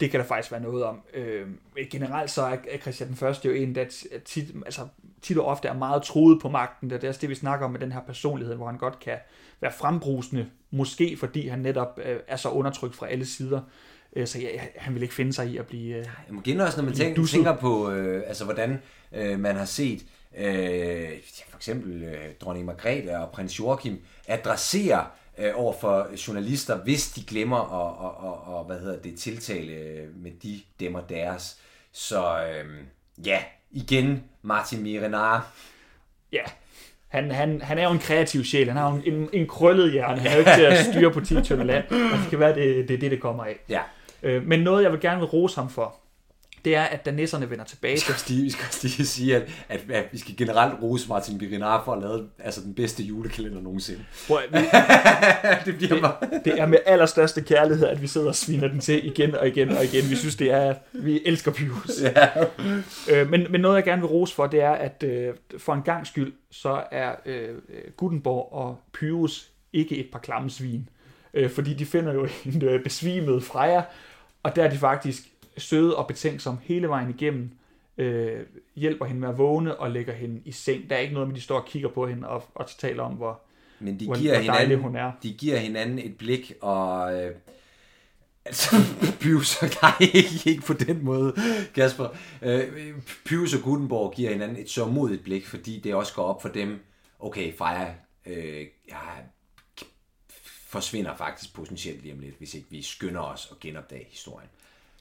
Det 0.00 0.10
kan 0.10 0.20
der 0.20 0.26
faktisk 0.26 0.52
være 0.52 0.60
noget 0.60 0.84
om. 0.84 1.00
Øh, 1.14 1.48
generelt 1.90 2.30
så 2.30 2.42
er 2.42 2.78
Christian 2.78 3.08
den 3.08 3.16
Første 3.16 3.48
jo 3.48 3.54
en, 3.54 3.74
der 3.74 3.84
tit, 4.24 4.54
altså, 4.66 4.88
tit 5.22 5.38
og 5.38 5.46
ofte 5.46 5.68
er 5.68 5.74
meget 5.74 6.02
troet 6.02 6.42
på 6.42 6.48
magten. 6.48 6.90
Det 6.90 7.04
er 7.04 7.08
også 7.08 7.20
det, 7.20 7.28
vi 7.28 7.34
snakker 7.34 7.66
om 7.66 7.72
med 7.72 7.80
den 7.80 7.92
her 7.92 8.00
personlighed, 8.00 8.56
hvor 8.56 8.66
han 8.66 8.78
godt 8.78 9.00
kan 9.00 9.18
være 9.60 9.72
frembrusende, 9.72 10.50
måske 10.70 11.16
fordi 11.16 11.48
han 11.48 11.58
netop 11.58 12.00
øh, 12.04 12.20
er 12.28 12.36
så 12.36 12.48
undertrykt 12.48 12.94
fra 12.94 13.08
alle 13.08 13.26
sider. 13.26 13.60
Øh, 14.16 14.26
så 14.26 14.38
ja, 14.38 14.48
han 14.76 14.94
vil 14.94 15.02
ikke 15.02 15.14
finde 15.14 15.32
sig 15.32 15.48
i 15.48 15.56
at 15.56 15.66
blive... 15.66 15.96
Øh, 15.96 16.06
igen 16.44 16.60
også, 16.60 16.76
når 16.76 16.84
man 16.84 16.94
tænker, 16.94 17.14
dusset. 17.14 17.36
tænker 17.36 17.56
på, 17.56 17.90
øh, 17.90 18.22
altså, 18.26 18.44
hvordan 18.44 18.82
øh, 19.12 19.40
man 19.40 19.56
har 19.56 19.64
set 19.64 20.04
øh, 20.38 21.08
for 21.50 21.56
eksempel 21.56 22.02
øh, 22.02 22.34
dronning 22.40 22.66
Margrethe 22.66 23.18
og 23.18 23.30
prins 23.30 23.58
Joachim 23.58 24.00
adressere 24.28 25.06
øh, 25.38 25.52
over 25.54 25.72
for 25.80 26.08
journalister, 26.28 26.76
hvis 26.76 27.10
de 27.10 27.24
glemmer 27.24 27.58
at, 27.58 27.98
og, 27.98 28.16
og, 28.16 28.58
og, 28.58 28.64
hvad 28.64 28.80
hedder 28.80 29.02
det, 29.02 29.18
tiltale 29.18 29.72
øh, 29.72 30.16
med 30.16 30.30
de, 30.42 30.60
dem 30.80 30.94
og 30.94 31.08
deres. 31.08 31.58
Så 31.92 32.44
øh, 32.44 32.64
ja, 33.26 33.38
igen, 33.70 34.24
Martin 34.42 34.82
Mirenar. 34.82 35.52
ja, 36.32 36.42
han, 37.08 37.30
han, 37.30 37.60
han 37.60 37.78
er 37.78 37.84
jo 37.84 37.90
en 37.90 37.98
kreativ 37.98 38.44
sjæl. 38.44 38.68
Han 38.68 38.76
har 38.76 38.90
jo 38.90 38.96
en, 38.96 39.14
en, 39.14 39.28
en 39.32 39.46
krøllet 39.46 39.92
hjerne. 39.92 40.20
Han 40.20 40.30
er 40.30 40.34
jo 40.34 40.38
ikke 40.38 40.54
til 40.54 40.62
at 40.62 40.86
styre 40.86 41.10
på 41.10 41.20
10 41.20 41.42
tønder 41.42 41.64
land. 41.64 41.84
Og 41.90 42.18
det 42.18 42.30
kan 42.30 42.38
være, 42.38 42.54
det, 42.54 42.88
det 42.88 42.94
er 42.94 42.98
det, 42.98 43.10
det 43.10 43.20
kommer 43.20 43.44
af. 43.44 43.56
Ja, 43.68 43.80
Øh, 44.24 44.46
men 44.46 44.60
noget, 44.60 44.82
jeg 44.82 44.92
vil 44.92 45.00
gerne 45.00 45.20
vil 45.20 45.28
rose 45.28 45.56
ham 45.56 45.70
for, 45.70 45.94
det 46.64 46.76
er, 46.76 46.82
at 46.82 47.04
da 47.04 47.10
nisserne 47.10 47.50
vender 47.50 47.64
tilbage 47.64 47.94
vi 47.94 47.98
til 47.98 48.14
skal 48.14 48.34
lige, 48.34 48.44
vi 48.44 48.50
skal 48.50 48.64
også 48.66 48.86
lige 48.96 49.06
sige, 49.06 49.36
at, 49.36 49.42
at, 49.68 49.90
at 49.90 50.04
vi 50.12 50.18
skal 50.18 50.36
generelt 50.36 50.82
rose 50.82 51.08
Martin 51.08 51.38
Mirenar 51.38 51.84
for 51.84 51.92
at 51.92 52.02
lavet 52.02 52.28
altså, 52.38 52.60
den 52.60 52.74
bedste 52.74 53.02
julekalender 53.02 53.60
nogensinde. 53.60 54.04
Prøv, 54.26 54.38
vi, 54.52 54.58
det 55.72 55.76
bliver 55.76 56.00
bare... 56.00 56.40
Det 56.44 56.60
er 56.60 56.66
med 56.66 56.78
allerstørste 56.86 57.42
kærlighed, 57.42 57.86
at 57.86 58.02
vi 58.02 58.06
sidder 58.06 58.28
og 58.28 58.34
sviner 58.34 58.68
den 58.68 58.80
til 58.80 59.06
igen 59.06 59.34
og 59.34 59.48
igen 59.48 59.70
og 59.70 59.84
igen. 59.84 60.10
Vi 60.10 60.16
synes, 60.16 60.36
det 60.36 60.50
er... 60.50 60.74
Vi 60.92 61.22
elsker 61.24 61.52
Pyrus. 61.52 62.02
Ja. 62.02 62.28
Øh, 63.10 63.30
men, 63.30 63.46
men 63.50 63.60
noget, 63.60 63.76
jeg 63.76 63.84
gerne 63.84 64.02
vil 64.02 64.08
rose 64.08 64.34
for, 64.34 64.46
det 64.46 64.60
er, 64.60 64.72
at 64.72 65.02
øh, 65.02 65.34
for 65.58 65.74
en 65.74 65.82
gang 65.82 66.06
skyld, 66.06 66.32
så 66.50 66.82
er 66.90 67.14
øh, 67.26 67.48
Gutenborg 67.96 68.52
og 68.52 68.80
Pyrus 68.92 69.50
ikke 69.72 69.96
et 69.96 70.06
par 70.12 70.18
klamme 70.18 70.50
svin. 70.50 70.88
Øh, 71.34 71.50
fordi 71.50 71.74
de 71.74 71.86
finder 71.86 72.12
jo 72.12 72.28
en 72.46 72.62
øh, 72.64 72.82
besvimet 72.82 73.42
Freja, 73.42 73.82
og 74.44 74.56
der 74.56 74.64
er 74.64 74.70
de 74.70 74.78
faktisk 74.78 75.22
søde 75.58 75.96
og 75.96 76.06
betænksomme 76.06 76.60
hele 76.62 76.88
vejen 76.88 77.10
igennem. 77.10 77.50
Øh, 77.98 78.40
hjælper 78.76 79.04
hende 79.04 79.20
med 79.20 79.28
at 79.28 79.38
vågne 79.38 79.76
og 79.76 79.90
lægger 79.90 80.12
hende 80.12 80.40
i 80.44 80.52
seng. 80.52 80.90
Der 80.90 80.96
er 80.96 81.00
ikke 81.00 81.14
noget 81.14 81.28
med, 81.28 81.36
de 81.36 81.40
står 81.40 81.60
og 81.60 81.66
kigger 81.66 81.88
på 81.88 82.06
hende 82.06 82.28
og, 82.28 82.44
og 82.54 82.66
taler 82.78 83.02
om, 83.02 83.12
hvor, 83.12 83.40
Men 83.80 84.00
de 84.00 84.06
hvor, 84.06 84.16
giver, 84.18 84.34
hvor 84.34 84.52
dejlig 84.52 84.76
hinanden, 84.76 84.82
hun 84.82 84.96
er. 84.96 85.12
de 85.22 85.32
giver 85.32 85.56
hinanden 85.56 85.98
et 85.98 86.18
blik, 86.18 86.52
og 86.60 87.14
øh, 87.22 87.34
altså, 88.44 88.76
Pius 89.20 89.62
og 89.62 89.68
nej, 89.82 89.92
ikke, 90.00 90.50
ikke 90.50 90.62
på 90.62 90.72
den 90.72 91.04
måde, 91.04 91.34
Kasper. 91.74 92.08
Øh, 92.42 92.62
Pius 93.24 93.54
og 93.54 93.62
Gutenborg 93.62 94.14
giver 94.16 94.30
hinanden 94.30 94.56
et 94.56 94.70
sørmodigt 94.70 95.24
blik, 95.24 95.46
fordi 95.46 95.80
det 95.80 95.94
også 95.94 96.14
går 96.14 96.22
op 96.22 96.42
for 96.42 96.48
dem, 96.48 96.80
okay, 97.18 97.56
Freja 97.56 97.94
øh, 98.26 98.66
ja, 98.88 98.98
forsvinder 100.74 101.16
faktisk 101.16 101.54
potentielt 101.54 102.02
lige 102.02 102.14
om 102.14 102.20
lidt, 102.20 102.34
hvis 102.38 102.54
ikke 102.54 102.66
vi 102.70 102.82
skynder 102.82 103.20
os 103.20 103.48
at 103.50 103.60
genopdage 103.60 104.06
historien. 104.10 104.48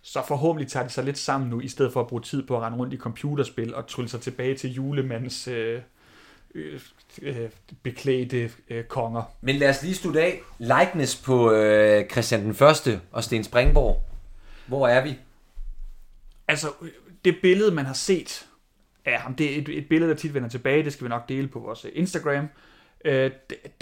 Så 0.02 0.24
forhåbentlig 0.28 0.72
tager 0.72 0.88
de 0.88 0.94
sig 0.94 1.04
lidt 1.04 1.18
sammen 1.18 1.50
nu, 1.50 1.60
i 1.60 1.68
stedet 1.68 1.94
for 1.94 2.02
at 2.02 2.08
bruge 2.08 2.22
tid 2.22 2.48
på 2.48 2.58
at 2.58 2.62
rende 2.62 2.78
rundt 2.78 2.94
i 2.94 2.98
computerspil 2.98 3.76
og 3.76 3.88
trylle 3.88 4.10
sig 4.10 4.22
tilbage 4.22 4.56
til 4.56 4.74
julemands 4.74 5.48
øh, 5.48 5.82
øh, 6.56 6.82
øh, 7.22 7.50
beklædte 7.84 8.52
øh, 8.70 8.84
konger. 8.84 9.24
Men 9.42 9.56
lad 9.56 9.70
os 9.70 9.84
lige 9.84 9.96
slutte 9.96 10.22
af. 10.22 10.42
Likeness 10.60 11.16
på 11.16 11.52
øh, 11.52 12.10
Christian 12.10 12.44
den 12.44 12.54
Første 12.54 13.02
og 13.12 13.24
Sten 13.24 13.44
Springborg. 13.44 14.04
Hvor 14.68 14.88
er 14.88 15.04
vi? 15.04 15.16
Altså, 16.48 16.68
det 17.26 17.36
billede, 17.42 17.72
man 17.72 17.86
har 17.86 17.94
set 17.94 18.48
af 19.06 19.20
ham, 19.20 19.36
det 19.36 19.54
er 19.54 19.62
et, 19.62 19.70
et 19.70 19.90
billede, 19.90 20.12
der 20.12 20.18
tit 20.18 20.34
vender 20.34 20.50
tilbage, 20.50 20.84
det 20.84 20.94
skal 20.94 21.04
vi 21.04 21.10
nok 21.10 21.30
dele 21.30 21.48
på 21.48 21.60
vores 21.60 21.86
øh, 21.86 21.92
Instagram. 21.96 22.48
Øh, 23.06 23.32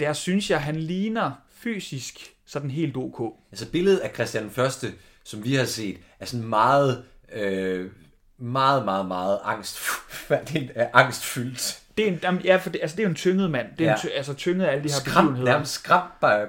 der 0.00 0.12
synes 0.12 0.50
jeg, 0.50 0.62
han 0.62 0.76
ligner 0.76 1.30
fysisk 1.62 2.32
sådan 2.46 2.70
helt 2.70 2.96
ok. 2.96 3.34
Altså 3.52 3.70
billedet 3.70 3.98
af 3.98 4.10
Christian 4.14 4.50
Første, 4.50 4.86
som 5.24 5.44
vi 5.44 5.54
har 5.54 5.64
set, 5.64 5.98
er 6.20 6.24
sådan 6.24 6.46
meget, 6.46 7.04
øh, 7.32 7.90
meget, 8.38 8.84
meget, 8.84 9.06
meget 9.06 9.38
angst, 9.44 9.78
det 10.52 10.70
er 10.74 10.88
angstfyldt. 10.92 11.78
Det 11.98 12.08
er 12.08 12.12
en, 12.12 12.18
jamen, 12.22 12.40
ja, 12.40 12.56
for 12.56 12.70
det, 12.70 12.78
altså, 12.82 12.96
det 12.96 13.02
er 13.02 13.06
jo 13.06 13.10
en 13.10 13.14
tynget 13.16 13.50
mand. 13.50 13.66
Det 13.78 13.84
er 13.84 13.88
Ja. 13.90 13.94
en, 13.94 14.00
ty- 14.00 14.06
altså 14.16 14.34
tynget 14.34 14.64
af 14.66 14.70
alle 14.72 14.84
de 14.84 14.88
her 14.88 15.00
Skram, 15.00 15.24
begivenheder. 15.24 15.52
nærmest 15.52 15.72
skram 15.72 16.08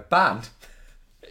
barn. 0.10 0.40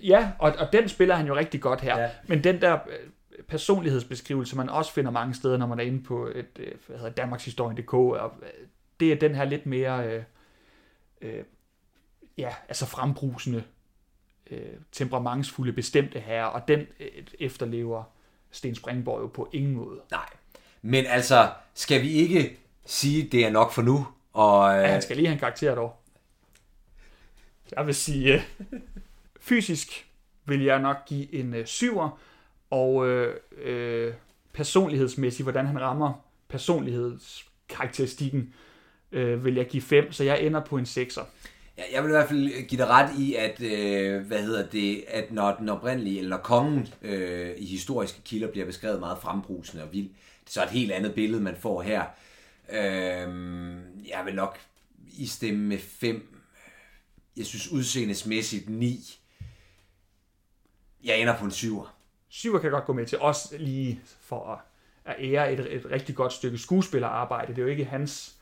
Ja, 0.03 0.31
og, 0.39 0.53
og 0.59 0.73
den 0.73 0.89
spiller 0.89 1.15
han 1.15 1.27
jo 1.27 1.37
rigtig 1.37 1.61
godt 1.61 1.81
her. 1.81 1.97
Ja. 1.99 2.03
Ja. 2.03 2.11
Men 2.27 2.45
den 2.45 2.61
der 2.61 2.73
øh, 2.75 3.45
personlighedsbeskrivelse, 3.49 4.57
man 4.57 4.69
også 4.69 4.93
finder 4.93 5.11
mange 5.11 5.35
steder, 5.35 5.57
når 5.57 5.67
man 5.67 5.81
er 5.81 5.85
inde 5.85 6.03
på 6.03 6.27
et, 6.35 6.47
øh, 6.59 6.73
hvad 6.87 6.97
hedder 6.99 7.11
Danmarkshistorien.dk, 7.13 7.95
og 7.95 8.33
øh, 8.43 8.49
det 9.01 9.13
er 9.13 9.17
den 9.17 9.35
her 9.35 9.45
lidt 9.45 9.67
mere, 9.67 10.07
øh, 10.07 10.23
øh, 11.23 11.45
ja, 12.39 12.55
altså 12.69 12.87
frembrusende, 12.87 13.65
øh, 14.51 14.61
temperamentsfulde, 14.93 15.73
bestemte 15.73 16.21
herre, 16.21 16.51
og 16.51 16.69
den 16.69 16.81
øh, 17.01 17.09
efterlever 17.41 18.05
Sten 18.51 18.75
Springborg 18.75 19.23
jo 19.23 19.27
på 19.27 19.51
ingen 19.53 19.75
måde. 19.75 20.01
Nej. 20.11 20.27
Men 20.83 21.07
altså, 21.07 21.51
skal 21.75 22.03
vi 22.03 22.13
ikke 22.13 22.59
sige, 22.87 23.29
det 23.29 23.47
er 23.47 23.51
nok 23.51 23.73
for 23.73 23.83
nu? 23.83 24.07
Og, 24.33 24.71
Ja, 24.71 24.83
øh, 24.83 24.89
han 24.89 25.03
skal 25.03 25.17
lige 25.17 25.27
have 25.27 25.35
en 25.35 25.41
karakter 25.41 25.75
dog. 25.75 25.97
Jeg 27.77 27.87
vil 27.87 27.95
sige, 27.95 28.35
øh, 28.35 28.43
fysisk 29.41 30.07
vil 30.45 30.63
jeg 30.63 30.79
nok 30.79 30.97
give 31.07 31.35
en 31.35 31.55
øh, 31.55 31.67
syver, 31.67 32.19
og 32.71 33.09
øh, 33.09 33.37
øh, 33.57 34.15
personlighedsmæssigt, 34.53 35.45
hvordan 35.45 35.67
han 35.67 35.81
rammer 35.81 36.13
personlighedskarakteristikken, 36.49 38.55
øh, 39.13 39.45
vil 39.45 39.55
jeg 39.55 39.67
give 39.67 39.83
5, 39.83 40.13
så 40.13 40.25
jeg 40.25 40.43
ender 40.43 40.61
på 40.61 40.77
en 40.77 40.85
6'er. 40.85 41.25
Ja, 41.79 41.83
jeg 41.93 42.03
vil 42.03 42.09
i 42.09 42.13
hvert 42.13 42.29
fald 42.29 42.53
øh, 42.53 42.65
give 42.69 42.79
dig 42.79 42.89
ret 42.89 43.19
i, 43.19 43.35
at, 43.35 43.63
øh, 43.63 44.27
hvad 44.27 44.43
hedder 44.43 44.69
det, 44.69 45.05
at 45.09 45.33
når 45.33 45.57
den 45.57 45.69
oprindelige, 45.69 46.19
eller 46.19 46.37
når 46.37 46.43
kongen 46.43 46.89
øh, 47.03 47.55
i 47.57 47.67
historiske 47.67 48.21
kilder 48.25 48.51
bliver 48.51 48.67
beskrevet 48.67 49.01
meget 49.01 49.19
frembrusende 49.19 49.83
og 49.83 49.93
vild, 49.93 50.09
det 50.09 50.49
er 50.49 50.51
så 50.51 50.63
et 50.63 50.71
helt 50.71 50.93
andet 50.93 51.15
billede, 51.15 51.43
man 51.43 51.57
får 51.57 51.83
her. 51.83 52.05
Øh, 52.73 52.79
jeg 54.09 54.23
vil 54.25 54.35
nok 54.35 54.59
i 55.19 55.27
stemme 55.27 55.61
med 55.61 55.79
5. 55.79 56.39
Jeg 57.37 57.47
synes 57.47 57.73
udseendesmæssigt 57.73 58.69
9. 58.69 59.19
Jeg 61.05 61.21
ender 61.21 61.39
på 61.39 61.45
en 61.45 61.51
7'er. 61.51 61.87
7'er 62.31 62.53
kan 62.53 62.63
jeg 62.63 62.71
godt 62.71 62.85
gå 62.85 62.93
med 62.93 63.07
til, 63.07 63.19
også 63.19 63.57
lige 63.59 64.01
for 64.21 64.53
at, 64.53 64.59
at 65.05 65.33
ære 65.33 65.53
et, 65.53 65.77
et 65.77 65.91
rigtig 65.91 66.15
godt 66.15 66.33
stykke 66.33 66.59
skuespillerarbejde. 66.59 67.53
Det 67.53 67.59
er 67.59 67.63
jo 67.63 67.69
ikke 67.69 67.85
hans 67.85 68.37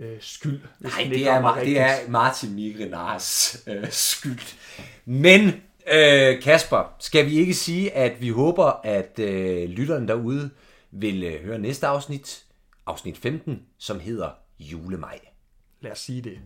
øh, 0.00 0.16
skyld. 0.20 0.60
Nej, 0.80 1.08
det 1.10 1.26
er, 1.26 1.42
Ma- 1.42 1.60
det 1.64 1.78
er 1.78 1.94
Martin 2.08 2.54
Migrenars 2.54 3.56
øh, 3.66 3.86
skyld. 3.90 4.56
Men, 5.04 5.62
øh, 5.92 6.42
Kasper, 6.42 6.96
skal 6.98 7.26
vi 7.26 7.36
ikke 7.38 7.54
sige, 7.54 7.92
at 7.92 8.20
vi 8.20 8.28
håber, 8.28 8.80
at 8.84 9.18
øh, 9.18 9.68
lytterne 9.68 10.08
derude 10.08 10.50
vil 10.90 11.22
øh, 11.24 11.44
høre 11.44 11.58
næste 11.58 11.86
afsnit, 11.86 12.44
afsnit 12.86 13.18
15, 13.18 13.62
som 13.78 14.00
hedder 14.00 14.28
Julemaj. 14.58 15.18
Lad 15.80 15.92
os 15.92 15.98
sige 15.98 16.22
det. 16.22 16.38